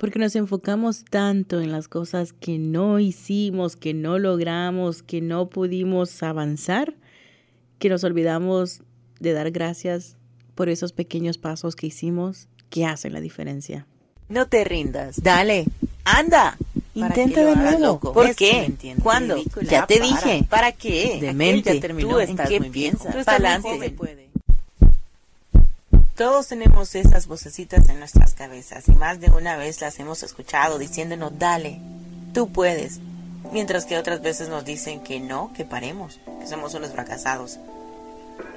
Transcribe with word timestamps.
Porque 0.00 0.18
nos 0.18 0.34
enfocamos 0.34 1.04
tanto 1.04 1.60
en 1.60 1.70
las 1.70 1.86
cosas 1.86 2.32
que 2.32 2.56
no 2.56 2.98
hicimos, 3.00 3.76
que 3.76 3.92
no 3.92 4.18
logramos, 4.18 5.02
que 5.02 5.20
no 5.20 5.50
pudimos 5.50 6.22
avanzar, 6.22 6.94
que 7.78 7.90
nos 7.90 8.02
olvidamos 8.02 8.80
de 9.18 9.34
dar 9.34 9.50
gracias 9.50 10.16
por 10.54 10.70
esos 10.70 10.92
pequeños 10.92 11.36
pasos 11.36 11.76
que 11.76 11.88
hicimos 11.88 12.48
que 12.70 12.86
hacen 12.86 13.12
la 13.12 13.20
diferencia. 13.20 13.86
No 14.30 14.46
te 14.46 14.64
rindas. 14.64 15.22
Dale. 15.22 15.66
Anda. 16.04 16.56
Intenta 16.94 17.44
de 17.44 17.56
nuevo. 17.56 18.00
¿Por 18.00 18.34
qué? 18.34 18.72
¿Cuándo? 19.02 19.36
Ya 19.68 19.86
te 19.86 20.00
dije. 20.00 20.46
¿Para 20.48 20.72
qué? 20.72 21.18
Demente. 21.20 21.78
Tú 21.78 22.20
estás 22.20 22.50
¿En 22.50 22.62
qué 22.62 22.70
piensas? 22.70 23.28
Adelante. 23.28 23.94
Todos 26.20 26.48
tenemos 26.48 26.94
esas 26.96 27.26
vocecitas 27.26 27.88
en 27.88 27.98
nuestras 27.98 28.34
cabezas 28.34 28.86
y 28.90 28.92
más 28.92 29.20
de 29.20 29.30
una 29.30 29.56
vez 29.56 29.80
las 29.80 29.98
hemos 30.00 30.22
escuchado 30.22 30.78
diciéndonos, 30.78 31.38
dale, 31.38 31.80
tú 32.34 32.52
puedes. 32.52 33.00
Mientras 33.54 33.86
que 33.86 33.96
otras 33.96 34.20
veces 34.20 34.50
nos 34.50 34.66
dicen 34.66 35.00
que 35.00 35.18
no, 35.18 35.50
que 35.54 35.64
paremos, 35.64 36.20
que 36.38 36.46
somos 36.46 36.74
unos 36.74 36.90
fracasados. 36.90 37.58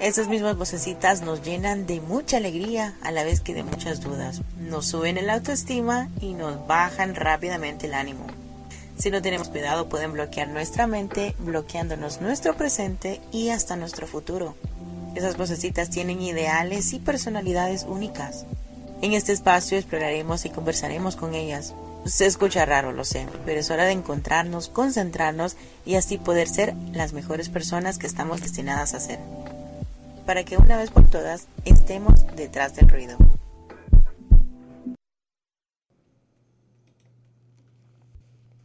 Esas 0.01 0.27
mismas 0.27 0.57
vocecitas 0.57 1.21
nos 1.21 1.41
llenan 1.41 1.85
de 1.85 2.01
mucha 2.01 2.35
alegría 2.35 2.95
a 3.01 3.11
la 3.11 3.23
vez 3.23 3.39
que 3.39 3.53
de 3.53 3.63
muchas 3.63 4.01
dudas. 4.01 4.41
Nos 4.59 4.87
suben 4.87 5.17
el 5.17 5.29
autoestima 5.29 6.09
y 6.19 6.33
nos 6.33 6.67
bajan 6.67 7.15
rápidamente 7.15 7.87
el 7.87 7.93
ánimo. 7.93 8.27
Si 8.97 9.09
no 9.09 9.21
tenemos 9.21 9.47
cuidado 9.47 9.87
pueden 9.87 10.11
bloquear 10.11 10.49
nuestra 10.49 10.85
mente, 10.85 11.33
bloqueándonos 11.39 12.19
nuestro 12.19 12.57
presente 12.57 13.21
y 13.31 13.51
hasta 13.51 13.77
nuestro 13.77 14.05
futuro. 14.05 14.53
Esas 15.15 15.37
vocecitas 15.37 15.89
tienen 15.89 16.21
ideales 16.21 16.93
y 16.93 16.99
personalidades 16.99 17.85
únicas. 17.87 18.45
En 19.01 19.13
este 19.13 19.31
espacio 19.31 19.77
exploraremos 19.77 20.45
y 20.45 20.49
conversaremos 20.49 21.15
con 21.15 21.35
ellas. 21.35 21.73
Se 22.05 22.25
escucha 22.25 22.65
raro, 22.65 22.91
lo 22.91 23.05
sé, 23.05 23.27
pero 23.45 23.59
es 23.59 23.69
hora 23.69 23.85
de 23.85 23.91
encontrarnos, 23.91 24.69
concentrarnos 24.69 25.55
y 25.85 25.95
así 25.95 26.17
poder 26.17 26.47
ser 26.47 26.73
las 26.93 27.13
mejores 27.13 27.49
personas 27.49 27.97
que 27.97 28.07
estamos 28.07 28.41
destinadas 28.41 28.93
a 28.93 28.99
ser. 28.99 29.19
Para 30.25 30.43
que 30.43 30.57
una 30.57 30.77
vez 30.77 30.89
por 30.89 31.09
todas 31.09 31.47
estemos 31.65 32.25
detrás 32.35 32.75
del 32.75 32.89
ruido. 32.89 33.17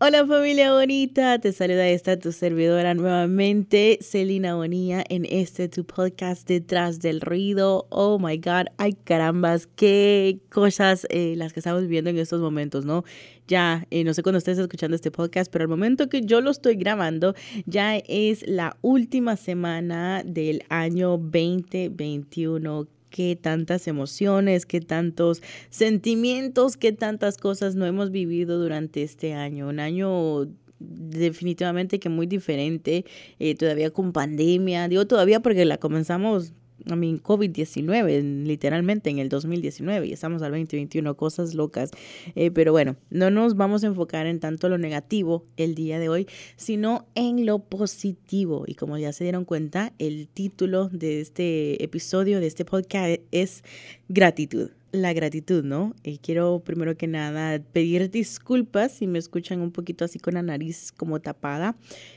Hola 0.00 0.24
familia 0.24 0.72
bonita, 0.72 1.40
te 1.40 1.52
saluda 1.52 1.88
esta 1.88 2.16
tu 2.16 2.30
servidora 2.30 2.94
nuevamente, 2.94 3.98
Celina 4.00 4.54
Bonilla, 4.54 5.02
en 5.08 5.24
este 5.24 5.68
tu 5.68 5.84
podcast 5.84 6.46
Detrás 6.46 7.00
del 7.00 7.20
Ruido. 7.20 7.88
Oh 7.90 8.20
my 8.20 8.36
God, 8.36 8.66
ay 8.76 8.92
carambas, 8.92 9.66
qué 9.66 10.38
cosas 10.50 11.04
eh, 11.10 11.34
las 11.36 11.52
que 11.52 11.58
estamos 11.58 11.82
viviendo 11.82 12.10
en 12.10 12.18
estos 12.18 12.40
momentos, 12.40 12.84
¿no? 12.84 13.02
Ya, 13.48 13.88
eh, 13.90 14.04
no 14.04 14.14
sé 14.14 14.22
cuándo 14.22 14.38
estés 14.38 14.56
escuchando 14.58 14.94
este 14.94 15.10
podcast, 15.10 15.50
pero 15.50 15.64
al 15.64 15.68
momento 15.68 16.08
que 16.08 16.20
yo 16.20 16.40
lo 16.42 16.52
estoy 16.52 16.76
grabando, 16.76 17.34
ya 17.66 17.96
es 17.96 18.46
la 18.46 18.76
última 18.82 19.36
semana 19.36 20.22
del 20.24 20.62
año 20.68 21.18
2021 21.18 22.86
qué 23.10 23.36
tantas 23.36 23.88
emociones, 23.88 24.66
qué 24.66 24.80
tantos 24.80 25.42
sentimientos, 25.70 26.76
qué 26.76 26.92
tantas 26.92 27.36
cosas 27.36 27.74
no 27.74 27.86
hemos 27.86 28.10
vivido 28.10 28.58
durante 28.58 29.02
este 29.02 29.34
año. 29.34 29.68
Un 29.68 29.80
año 29.80 30.46
definitivamente 30.78 31.98
que 31.98 32.08
muy 32.08 32.26
diferente, 32.26 33.04
eh, 33.38 33.54
todavía 33.54 33.90
con 33.90 34.12
pandemia, 34.12 34.88
digo 34.88 35.06
todavía 35.06 35.40
porque 35.40 35.64
la 35.64 35.78
comenzamos 35.78 36.52
I 36.86 36.96
mean, 36.96 37.22
COVID-19, 37.22 38.44
literalmente 38.44 39.10
en 39.10 39.18
el 39.18 39.28
2019 39.28 40.06
y 40.06 40.12
estamos 40.12 40.42
al 40.42 40.52
2021, 40.52 41.16
cosas 41.16 41.54
locas. 41.54 41.90
Eh, 42.34 42.50
pero 42.50 42.72
bueno, 42.72 42.96
no 43.10 43.30
nos 43.30 43.56
vamos 43.56 43.84
a 43.84 43.88
enfocar 43.88 44.26
en 44.26 44.40
tanto 44.40 44.68
lo 44.68 44.78
negativo 44.78 45.44
el 45.56 45.74
día 45.74 45.98
de 45.98 46.08
hoy, 46.08 46.26
sino 46.56 47.06
en 47.14 47.46
lo 47.46 47.58
positivo. 47.58 48.64
Y 48.66 48.74
como 48.74 48.98
ya 48.98 49.12
se 49.12 49.24
dieron 49.24 49.44
cuenta, 49.44 49.92
el 49.98 50.28
título 50.28 50.88
de 50.88 51.20
este 51.20 51.82
episodio, 51.82 52.40
de 52.40 52.46
este 52.46 52.64
podcast 52.64 53.20
es 53.30 53.64
gratitud 54.08 54.70
la 54.90 55.12
gratitud, 55.12 55.64
¿no? 55.64 55.94
Y 56.02 56.18
quiero 56.18 56.60
primero 56.64 56.96
que 56.96 57.06
nada 57.06 57.58
pedir 57.72 58.10
disculpas 58.10 58.92
si 58.92 59.06
me 59.06 59.18
escuchan 59.18 59.60
un 59.60 59.70
poquito 59.70 60.04
así 60.04 60.18
con 60.18 60.34
la 60.34 60.42
nariz 60.42 60.92
como 60.92 61.20
tapada. 61.20 61.76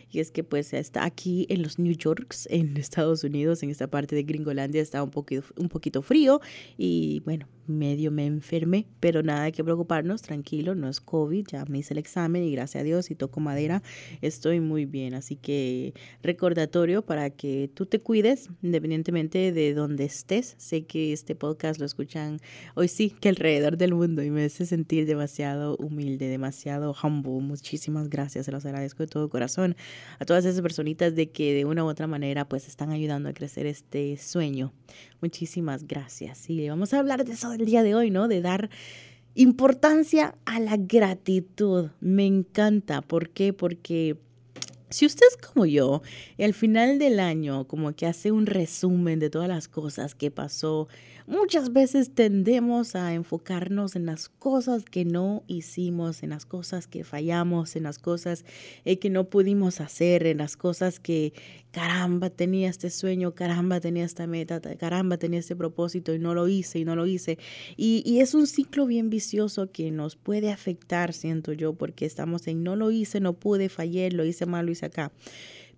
Y 0.09 0.19
es 0.19 0.31
que 0.31 0.43
pues 0.43 0.73
está 0.73 1.05
aquí 1.05 1.45
en 1.49 1.61
los 1.61 1.79
New 1.79 1.93
Yorks, 1.93 2.47
en 2.51 2.75
Estados 2.77 3.23
Unidos, 3.23 3.63
en 3.63 3.69
esta 3.69 3.87
parte 3.87 4.15
de 4.15 4.23
Gringolandia, 4.23 4.81
está 4.81 5.03
un 5.03 5.11
poquito, 5.11 5.43
un 5.57 5.69
poquito 5.69 6.01
frío 6.01 6.41
y 6.77 7.21
bueno, 7.25 7.47
medio 7.71 8.11
me 8.11 8.25
enfermé, 8.25 8.87
pero 8.99 9.23
nada 9.23 9.51
que 9.51 9.63
preocuparnos, 9.63 10.21
tranquilo, 10.21 10.75
no 10.75 10.89
es 10.89 11.01
COVID, 11.01 11.47
ya 11.47 11.65
me 11.65 11.79
hice 11.79 11.93
el 11.93 11.97
examen 11.97 12.43
y 12.43 12.51
gracias 12.51 12.81
a 12.81 12.83
Dios 12.83 13.11
y 13.11 13.15
toco 13.15 13.39
madera, 13.39 13.81
estoy 14.21 14.59
muy 14.59 14.85
bien. 14.85 15.13
Así 15.13 15.35
que 15.35 15.93
recordatorio 16.23 17.01
para 17.01 17.29
que 17.29 17.69
tú 17.73 17.85
te 17.85 17.99
cuides 17.99 18.49
independientemente 18.61 19.51
de 19.51 19.73
donde 19.73 20.05
estés. 20.05 20.55
Sé 20.57 20.83
que 20.83 21.13
este 21.13 21.35
podcast 21.35 21.79
lo 21.79 21.85
escuchan 21.85 22.39
hoy 22.75 22.87
sí 22.87 23.09
que 23.09 23.29
alrededor 23.29 23.77
del 23.77 23.93
mundo 23.93 24.23
y 24.23 24.29
me 24.29 24.45
hace 24.45 24.65
sentir 24.65 25.05
demasiado 25.05 25.77
humilde, 25.77 26.27
demasiado 26.27 26.95
humble. 27.03 27.21
Muchísimas 27.21 28.09
gracias, 28.09 28.45
se 28.45 28.51
los 28.51 28.65
agradezco 28.65 29.03
de 29.03 29.07
todo 29.07 29.29
corazón 29.29 29.75
a 30.19 30.25
todas 30.25 30.45
esas 30.45 30.61
personitas 30.61 31.15
de 31.15 31.29
que 31.29 31.53
de 31.53 31.65
una 31.65 31.83
u 31.83 31.87
otra 31.87 32.07
manera 32.07 32.47
pues 32.47 32.67
están 32.67 32.91
ayudando 32.91 33.29
a 33.29 33.33
crecer 33.33 33.65
este 33.65 34.17
sueño. 34.17 34.73
Muchísimas 35.21 35.85
gracias. 35.85 36.49
Y 36.49 36.67
vamos 36.67 36.93
a 36.93 36.99
hablar 36.99 37.23
de 37.23 37.33
eso 37.33 37.55
el 37.61 37.67
día 37.67 37.83
de 37.83 37.95
hoy, 37.95 38.09
¿no? 38.09 38.27
De 38.27 38.41
dar 38.41 38.69
importancia 39.35 40.35
a 40.45 40.59
la 40.59 40.77
gratitud. 40.77 41.89
Me 41.99 42.25
encanta. 42.25 43.01
¿Por 43.01 43.29
qué? 43.29 43.53
Porque 43.53 44.17
si 44.89 45.05
usted 45.05 45.25
es 45.29 45.37
como 45.37 45.65
yo, 45.65 46.01
y 46.37 46.43
al 46.43 46.53
final 46.53 46.99
del 46.99 47.19
año 47.19 47.65
como 47.65 47.93
que 47.95 48.05
hace 48.05 48.31
un 48.31 48.45
resumen 48.45 49.19
de 49.19 49.29
todas 49.29 49.47
las 49.47 49.67
cosas 49.67 50.15
que 50.15 50.31
pasó 50.31 50.87
Muchas 51.27 51.71
veces 51.71 52.13
tendemos 52.13 52.95
a 52.95 53.13
enfocarnos 53.13 53.95
en 53.95 54.05
las 54.05 54.29
cosas 54.29 54.85
que 54.85 55.05
no 55.05 55.43
hicimos, 55.47 56.23
en 56.23 56.31
las 56.31 56.45
cosas 56.45 56.87
que 56.87 57.03
fallamos, 57.03 57.75
en 57.75 57.83
las 57.83 57.99
cosas 57.99 58.43
eh, 58.85 58.97
que 58.97 59.09
no 59.09 59.29
pudimos 59.29 59.81
hacer, 59.81 60.25
en 60.25 60.39
las 60.39 60.57
cosas 60.57 60.99
que, 60.99 61.33
caramba, 61.71 62.29
tenía 62.29 62.69
este 62.69 62.89
sueño, 62.89 63.35
caramba, 63.35 63.79
tenía 63.79 64.03
esta 64.03 64.25
meta, 64.25 64.59
caramba, 64.77 65.17
tenía 65.17 65.39
este 65.39 65.55
propósito 65.55 66.13
y 66.13 66.19
no 66.19 66.33
lo 66.33 66.47
hice 66.47 66.79
y 66.79 66.85
no 66.85 66.95
lo 66.95 67.05
hice. 67.05 67.37
Y, 67.77 68.01
y 68.05 68.19
es 68.19 68.33
un 68.33 68.47
ciclo 68.47 68.85
bien 68.87 69.09
vicioso 69.09 69.71
que 69.71 69.91
nos 69.91 70.15
puede 70.15 70.51
afectar, 70.51 71.13
siento 71.13 71.53
yo, 71.53 71.73
porque 71.73 72.05
estamos 72.05 72.47
en 72.47 72.63
no 72.63 72.75
lo 72.75 72.91
hice, 72.91 73.19
no 73.19 73.33
pude, 73.33 73.69
fallé, 73.69 74.11
lo 74.11 74.25
hice 74.25 74.45
mal, 74.45 74.65
lo 74.65 74.71
hice 74.71 74.87
acá. 74.87 75.11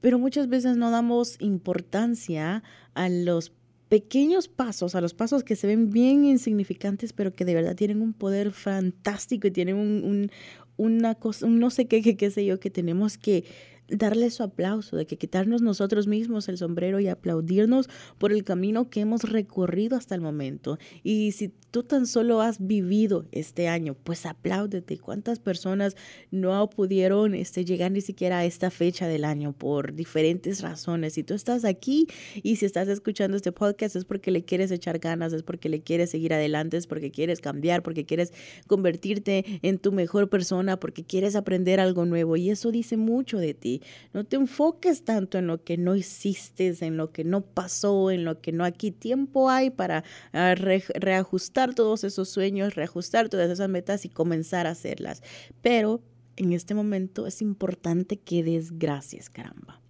Pero 0.02 0.20
muchas 0.20 0.50
veces 0.50 0.76
no 0.76 0.92
damos 0.92 1.38
importancia 1.40 2.64
a 2.94 3.08
los 3.08 3.53
pequeños 3.94 4.48
pasos, 4.48 4.96
a 4.96 5.02
los 5.02 5.14
pasos 5.14 5.44
que 5.44 5.56
se 5.56 5.68
ven 5.68 5.92
bien 5.92 6.26
insignificantes, 6.26 7.14
pero 7.14 7.36
que 7.36 7.46
de 7.46 7.54
verdad 7.54 7.76
tienen 7.76 8.02
un 8.02 8.14
poder 8.14 8.52
fantástico 8.52 9.46
y 9.46 9.52
tienen 9.52 9.76
un, 9.76 10.31
una 10.78 11.14
cosa, 11.14 11.46
un 11.46 11.59
no 11.59 11.70
sé 11.70 11.86
qué, 11.86 12.02
qué, 12.02 12.18
qué 12.18 12.32
sé 12.32 12.44
yo, 12.44 12.59
que 12.59 12.72
tenemos 12.72 13.20
que 13.20 13.44
darle 13.88 14.30
su 14.30 14.44
aplauso, 14.44 14.96
de 14.96 15.06
que 15.06 15.18
quitarnos 15.18 15.62
nosotros 15.62 16.08
mismos 16.08 16.50
el 16.50 16.58
sombrero 16.58 17.00
y 17.00 17.08
aplaudirnos 17.08 17.90
por 18.18 18.32
el 18.32 18.44
camino 18.44 18.90
que 18.90 19.02
hemos 19.02 19.24
recorrido 19.24 19.98
hasta 19.98 20.16
el 20.16 20.22
momento. 20.22 20.78
Y 21.04 21.34
si 21.34 21.54
tú 21.72 21.84
tan 21.84 22.06
solo 22.06 22.42
has 22.42 22.66
vivido 22.66 23.26
este 23.32 23.68
año, 23.68 23.96
pues 24.04 24.26
apláudete. 24.26 24.98
¿Cuántas 25.00 25.40
personas 25.40 25.96
no 26.32 26.70
pudieron 26.70 27.34
este, 27.34 27.66
llegar 27.66 27.92
ni 27.92 28.02
siquiera 28.02 28.40
a 28.40 28.46
esta 28.46 28.70
fecha 28.70 29.08
del 29.08 29.26
año 29.26 29.54
por 29.54 29.94
diferentes 29.94 30.62
razones? 30.62 31.14
Si 31.14 31.24
tú 31.24 31.34
estás 31.34 31.66
aquí 31.66 32.08
y 32.44 32.58
si 32.58 32.66
estás 32.66 32.88
escuchando 32.88 33.38
este 33.38 33.52
podcast 33.52 33.96
es 33.96 34.06
porque 34.06 34.32
le 34.32 34.46
quieres 34.46 34.72
echar 34.72 35.00
ganas, 35.00 35.34
es 35.34 35.44
porque 35.44 35.68
le 35.68 35.82
quieres 35.82 36.12
seguir 36.12 36.34
adelante, 36.34 36.78
es 36.78 36.88
porque 36.88 37.12
quieres 37.12 37.42
cambiar, 37.42 37.82
porque 37.84 38.06
quieres 38.06 38.34
convertirte 38.68 39.60
en 39.62 39.80
tu 39.80 39.92
mejor 39.92 40.30
persona, 40.30 40.79
porque 40.79 41.03
quieres 41.03 41.36
aprender 41.36 41.79
algo 41.79 42.06
nuevo. 42.06 42.36
Y 42.38 42.50
eso 42.52 42.72
dice 42.72 42.97
mucho 42.97 43.40
de 43.40 43.53
ti. 43.53 43.72
No 44.14 44.23
te 44.23 44.35
enfoques 44.35 45.03
tanto 45.03 45.37
en 45.37 45.47
lo 45.47 45.64
que 45.64 45.78
no 45.78 45.96
hiciste, 45.96 46.73
en 46.81 46.97
lo 46.97 47.11
que 47.11 47.23
no 47.23 47.41
pasó, 47.41 48.11
en 48.11 48.25
lo 48.25 48.41
que 48.41 48.52
no 48.52 48.66
aquí 48.66 48.91
tiempo 48.91 49.49
hay 49.49 49.70
para 49.70 50.03
ah, 50.31 50.55
reajustar 50.55 51.73
todos 51.73 52.03
esos 52.03 52.29
sueños, 52.29 52.75
reajustar 52.75 53.29
todas 53.29 53.49
esas 53.49 53.70
metas 53.70 54.05
y 54.05 54.09
comenzar 54.09 54.67
a 54.67 54.72
hacerlas. 54.72 55.22
Pero 55.61 56.02
en 56.35 56.53
este 56.53 56.73
momento 56.73 57.28
es 57.28 57.41
importante 57.41 58.17
que 58.17 58.43
des 58.43 58.78
gracias, 58.78 59.29
caramba. 59.29 59.83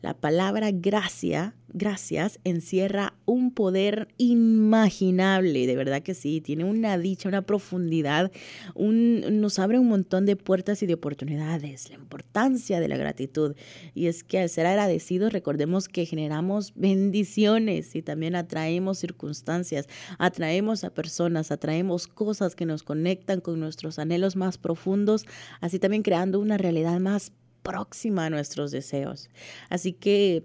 La 0.00 0.14
palabra 0.14 0.70
gracia, 0.72 1.54
gracias, 1.72 2.40
encierra 2.44 3.14
un 3.26 3.50
poder 3.52 4.08
inimaginable, 4.16 5.66
de 5.66 5.76
verdad 5.76 6.02
que 6.02 6.14
sí, 6.14 6.40
tiene 6.40 6.64
una 6.64 6.98
dicha, 6.98 7.28
una 7.28 7.42
profundidad, 7.42 8.32
un, 8.74 9.40
nos 9.40 9.58
abre 9.58 9.78
un 9.78 9.88
montón 9.88 10.26
de 10.26 10.36
puertas 10.36 10.82
y 10.82 10.86
de 10.86 10.94
oportunidades, 10.94 11.90
la 11.90 11.96
importancia 11.96 12.80
de 12.80 12.88
la 12.88 12.96
gratitud. 12.96 13.54
Y 13.94 14.06
es 14.06 14.24
que 14.24 14.38
al 14.38 14.48
ser 14.48 14.66
agradecidos, 14.66 15.32
recordemos 15.32 15.88
que 15.88 16.06
generamos 16.06 16.72
bendiciones 16.74 17.94
y 17.94 18.02
también 18.02 18.34
atraemos 18.34 18.98
circunstancias, 18.98 19.86
atraemos 20.18 20.84
a 20.84 20.90
personas, 20.90 21.50
atraemos 21.50 22.06
cosas 22.06 22.54
que 22.54 22.66
nos 22.66 22.82
conectan 22.82 23.40
con 23.40 23.60
nuestros 23.60 23.98
anhelos 23.98 24.36
más 24.36 24.58
profundos, 24.58 25.24
así 25.60 25.78
también 25.78 26.02
creando 26.02 26.40
una 26.40 26.56
realidad 26.56 26.98
más 27.00 27.32
próxima 27.68 28.24
a 28.24 28.30
nuestros 28.30 28.70
deseos. 28.70 29.28
Así 29.68 29.92
que 29.92 30.44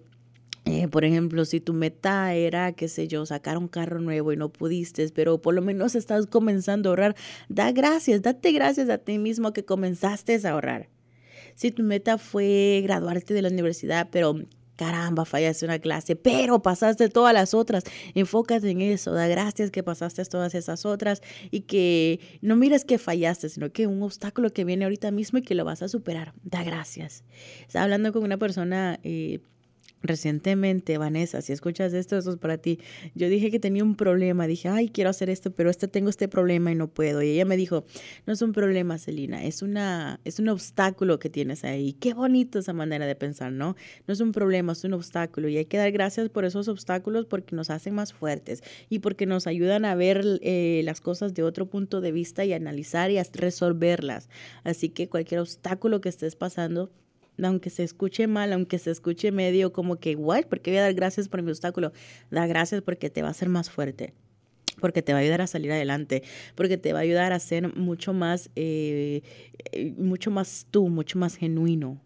eh, 0.65 0.87
por 0.89 1.03
ejemplo, 1.05 1.45
si 1.45 1.59
tu 1.59 1.73
meta 1.73 2.33
era, 2.33 2.73
qué 2.73 2.87
sé 2.87 3.07
yo, 3.07 3.25
sacar 3.25 3.57
un 3.57 3.67
carro 3.67 3.99
nuevo 3.99 4.31
y 4.31 4.37
no 4.37 4.49
pudiste, 4.49 5.07
pero 5.09 5.41
por 5.41 5.53
lo 5.53 5.61
menos 5.61 5.95
estás 5.95 6.25
comenzando 6.27 6.89
a 6.89 6.91
ahorrar, 6.91 7.15
da 7.49 7.71
gracias, 7.71 8.21
date 8.21 8.51
gracias 8.51 8.89
a 8.89 8.97
ti 8.97 9.17
mismo 9.19 9.51
que 9.53 9.65
comenzaste 9.65 10.39
a 10.43 10.51
ahorrar. 10.51 10.89
Si 11.55 11.71
tu 11.71 11.83
meta 11.83 12.17
fue 12.17 12.81
graduarte 12.83 13.33
de 13.33 13.41
la 13.41 13.49
universidad, 13.49 14.09
pero 14.11 14.35
caramba, 14.75 15.25
fallaste 15.25 15.65
una 15.65 15.79
clase, 15.79 16.15
pero 16.15 16.61
pasaste 16.61 17.09
todas 17.09 17.33
las 17.33 17.53
otras. 17.53 17.83
Enfócate 18.15 18.69
en 18.69 18.81
eso, 18.81 19.13
da 19.13 19.27
gracias 19.27 19.71
que 19.71 19.83
pasaste 19.83 20.23
todas 20.25 20.55
esas 20.55 20.85
otras 20.85 21.21
y 21.51 21.61
que 21.61 22.19
no 22.41 22.55
mires 22.55 22.85
que 22.85 22.97
fallaste, 22.97 23.49
sino 23.49 23.71
que 23.71 23.87
un 23.87 24.01
obstáculo 24.03 24.51
que 24.51 24.65
viene 24.65 24.85
ahorita 24.85 25.11
mismo 25.11 25.39
y 25.39 25.41
que 25.41 25.55
lo 25.55 25.65
vas 25.65 25.81
a 25.81 25.87
superar. 25.87 26.33
Da 26.43 26.63
gracias. 26.63 27.23
Estaba 27.67 27.83
hablando 27.83 28.13
con 28.13 28.23
una 28.23 28.37
persona 28.37 28.99
eh, 29.03 29.39
Recientemente, 30.03 30.97
Vanessa, 30.97 31.41
si 31.41 31.53
escuchas 31.53 31.93
esto, 31.93 32.17
eso 32.17 32.31
es 32.31 32.37
para 32.37 32.57
ti. 32.57 32.77
Yo 33.15 33.29
dije 33.29 33.49
que 33.49 33.59
tenía 33.59 33.85
un 33.85 33.95
problema, 33.95 34.47
dije, 34.47 34.67
ay, 34.67 34.89
quiero 34.89 35.09
hacer 35.09 35.29
esto, 35.29 35.51
pero 35.51 35.69
este 35.69 35.87
tengo 35.87 36.09
este 36.09 36.27
problema 36.27 36.73
y 36.73 36.75
no 36.75 36.89
puedo. 36.89 37.21
Y 37.21 37.29
ella 37.29 37.45
me 37.45 37.55
dijo, 37.55 37.85
no 38.25 38.33
es 38.33 38.41
un 38.41 38.51
problema, 38.51 38.97
Celina, 38.97 39.45
es 39.45 39.61
una 39.61 40.19
es 40.25 40.39
un 40.39 40.49
obstáculo 40.49 41.19
que 41.19 41.29
tienes 41.29 41.63
ahí. 41.63 41.93
Qué 41.93 42.13
bonito 42.13 42.59
esa 42.59 42.73
manera 42.73 43.05
de 43.05 43.15
pensar, 43.15 43.53
¿no? 43.53 43.77
No 44.05 44.13
es 44.13 44.19
un 44.19 44.33
problema, 44.33 44.73
es 44.73 44.83
un 44.83 44.93
obstáculo 44.93 45.47
y 45.47 45.55
hay 45.55 45.65
que 45.65 45.77
dar 45.77 45.91
gracias 45.93 46.27
por 46.27 46.43
esos 46.43 46.67
obstáculos 46.67 47.25
porque 47.25 47.55
nos 47.55 47.69
hacen 47.69 47.95
más 47.95 48.11
fuertes 48.11 48.61
y 48.89 48.99
porque 48.99 49.25
nos 49.25 49.47
ayudan 49.47 49.85
a 49.85 49.95
ver 49.95 50.25
eh, 50.41 50.81
las 50.83 50.99
cosas 50.99 51.33
de 51.33 51.43
otro 51.43 51.65
punto 51.65 52.01
de 52.01 52.11
vista 52.11 52.43
y 52.43 52.51
analizar 52.51 53.09
y 53.09 53.21
resolverlas. 53.21 54.27
Así 54.65 54.89
que 54.89 55.07
cualquier 55.07 55.39
obstáculo 55.39 56.01
que 56.01 56.09
estés 56.09 56.35
pasando, 56.35 56.91
aunque 57.41 57.69
se 57.69 57.83
escuche 57.83 58.27
mal, 58.27 58.53
aunque 58.53 58.79
se 58.79 58.91
escuche 58.91 59.31
medio 59.31 59.73
como 59.73 59.97
que, 59.97 60.15
¿what? 60.15 60.45
¿Por 60.45 60.61
qué 60.61 60.71
voy 60.71 60.77
a 60.79 60.83
dar 60.83 60.93
gracias 60.93 61.29
por 61.29 61.41
mi 61.41 61.51
obstáculo? 61.51 61.91
Da 62.31 62.45
gracias 62.47 62.81
porque 62.81 63.09
te 63.09 63.21
va 63.21 63.29
a 63.29 63.31
hacer 63.31 63.49
más 63.49 63.69
fuerte 63.69 64.13
porque 64.79 65.01
te 65.01 65.13
va 65.13 65.19
a 65.19 65.21
ayudar 65.21 65.41
a 65.41 65.47
salir 65.47 65.71
adelante, 65.71 66.23
porque 66.55 66.77
te 66.77 66.93
va 66.93 66.99
a 66.99 67.01
ayudar 67.03 67.31
a 67.31 67.39
ser 67.39 67.75
mucho 67.75 68.11
más, 68.11 68.49
eh, 68.55 69.21
eh, 69.71 69.93
mucho 69.97 70.31
más 70.31 70.67
tú, 70.71 70.89
mucho 70.89 71.19
más 71.19 71.35
genuino, 71.35 72.01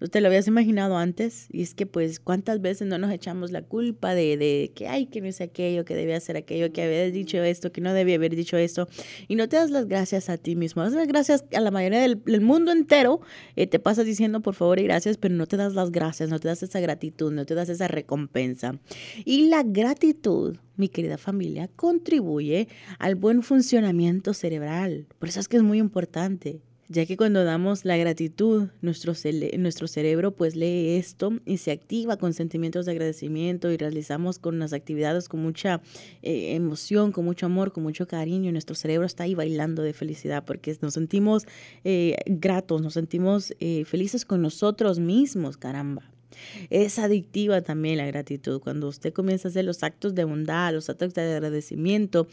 ¿No 0.00 0.08
te 0.08 0.20
lo 0.20 0.28
habías 0.28 0.46
imaginado 0.46 0.96
antes? 0.96 1.46
Y 1.50 1.62
es 1.62 1.74
que 1.74 1.86
pues 1.86 2.20
cuántas 2.20 2.60
veces 2.60 2.88
no 2.88 2.98
nos 2.98 3.12
echamos 3.12 3.50
la 3.50 3.62
culpa 3.62 4.14
de, 4.14 4.36
de 4.36 4.72
que, 4.74 4.88
ay, 4.88 5.06
que 5.06 5.20
no 5.20 5.28
hice 5.28 5.44
aquello, 5.44 5.84
que 5.84 5.94
debía 5.94 6.16
hacer 6.16 6.36
aquello, 6.36 6.72
que 6.72 6.82
había 6.82 7.10
dicho 7.10 7.38
esto, 7.42 7.72
que 7.72 7.80
no 7.80 7.92
debía 7.92 8.16
haber 8.16 8.34
dicho 8.34 8.56
esto. 8.56 8.88
Y 9.28 9.36
no 9.36 9.48
te 9.48 9.56
das 9.56 9.70
las 9.70 9.86
gracias 9.86 10.30
a 10.30 10.38
ti 10.38 10.56
mismo. 10.56 10.82
Das 10.82 10.92
las 10.92 11.06
gracias 11.06 11.44
a 11.54 11.60
la 11.60 11.70
mayoría 11.70 12.00
del, 12.00 12.40
mundo 12.40 12.72
entero. 12.72 13.20
Eh, 13.56 13.66
te 13.66 13.78
pasas 13.78 14.06
diciendo 14.06 14.40
por 14.40 14.54
favor 14.54 14.78
y 14.78 14.84
gracias, 14.84 15.18
pero 15.18 15.34
no 15.34 15.46
te 15.46 15.56
das 15.56 15.74
las 15.74 15.90
gracias, 15.90 16.30
no 16.30 16.38
te 16.38 16.48
das 16.48 16.62
esa 16.62 16.80
gratitud, 16.80 17.32
no 17.32 17.44
te 17.44 17.54
das 17.54 17.68
esa 17.68 17.88
recompensa. 17.88 18.78
Y 19.24 19.48
la 19.48 19.62
gratitud 19.62 20.56
mi 20.80 20.88
querida 20.88 21.18
familia, 21.18 21.68
contribuye 21.76 22.66
al 22.98 23.14
buen 23.14 23.42
funcionamiento 23.42 24.34
cerebral. 24.34 25.06
Por 25.18 25.28
eso 25.28 25.38
es 25.38 25.46
que 25.46 25.58
es 25.58 25.62
muy 25.62 25.78
importante 25.78 26.62
ya 26.90 27.06
que 27.06 27.16
cuando 27.16 27.44
damos 27.44 27.84
la 27.84 27.96
gratitud, 27.96 28.66
nuestro, 28.82 29.12
nuestro 29.58 29.86
cerebro 29.86 30.32
pues 30.32 30.56
lee 30.56 30.96
esto 30.96 31.32
y 31.46 31.58
se 31.58 31.70
activa 31.70 32.16
con 32.16 32.34
sentimientos 32.34 32.84
de 32.84 32.90
agradecimiento 32.90 33.70
y 33.70 33.76
realizamos 33.76 34.40
con 34.40 34.58
las 34.58 34.72
actividades 34.72 35.28
con 35.28 35.40
mucha 35.40 35.82
eh, 36.22 36.56
emoción, 36.56 37.12
con 37.12 37.24
mucho 37.24 37.46
amor, 37.46 37.72
con 37.72 37.84
mucho 37.84 38.08
cariño. 38.08 38.50
Nuestro 38.50 38.74
cerebro 38.74 39.06
está 39.06 39.22
ahí 39.22 39.36
bailando 39.36 39.84
de 39.84 39.92
felicidad 39.92 40.44
porque 40.44 40.76
nos 40.82 40.94
sentimos 40.94 41.46
eh, 41.84 42.16
gratos, 42.26 42.82
nos 42.82 42.94
sentimos 42.94 43.54
eh, 43.60 43.84
felices 43.84 44.24
con 44.24 44.42
nosotros 44.42 44.98
mismos, 44.98 45.56
caramba. 45.56 46.10
Es 46.70 46.98
adictiva 46.98 47.60
también 47.60 47.98
la 47.98 48.06
gratitud. 48.06 48.60
Cuando 48.60 48.88
usted 48.88 49.12
comienza 49.12 49.46
a 49.46 49.50
hacer 49.50 49.64
los 49.64 49.84
actos 49.84 50.16
de 50.16 50.24
bondad, 50.24 50.72
los 50.72 50.90
actos 50.90 51.14
de 51.14 51.22
agradecimiento, 51.22 52.26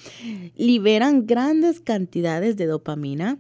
liberan 0.55 1.27
grandes 1.27 1.79
cantidades 1.79 2.57
de 2.57 2.65
dopamina 2.65 3.37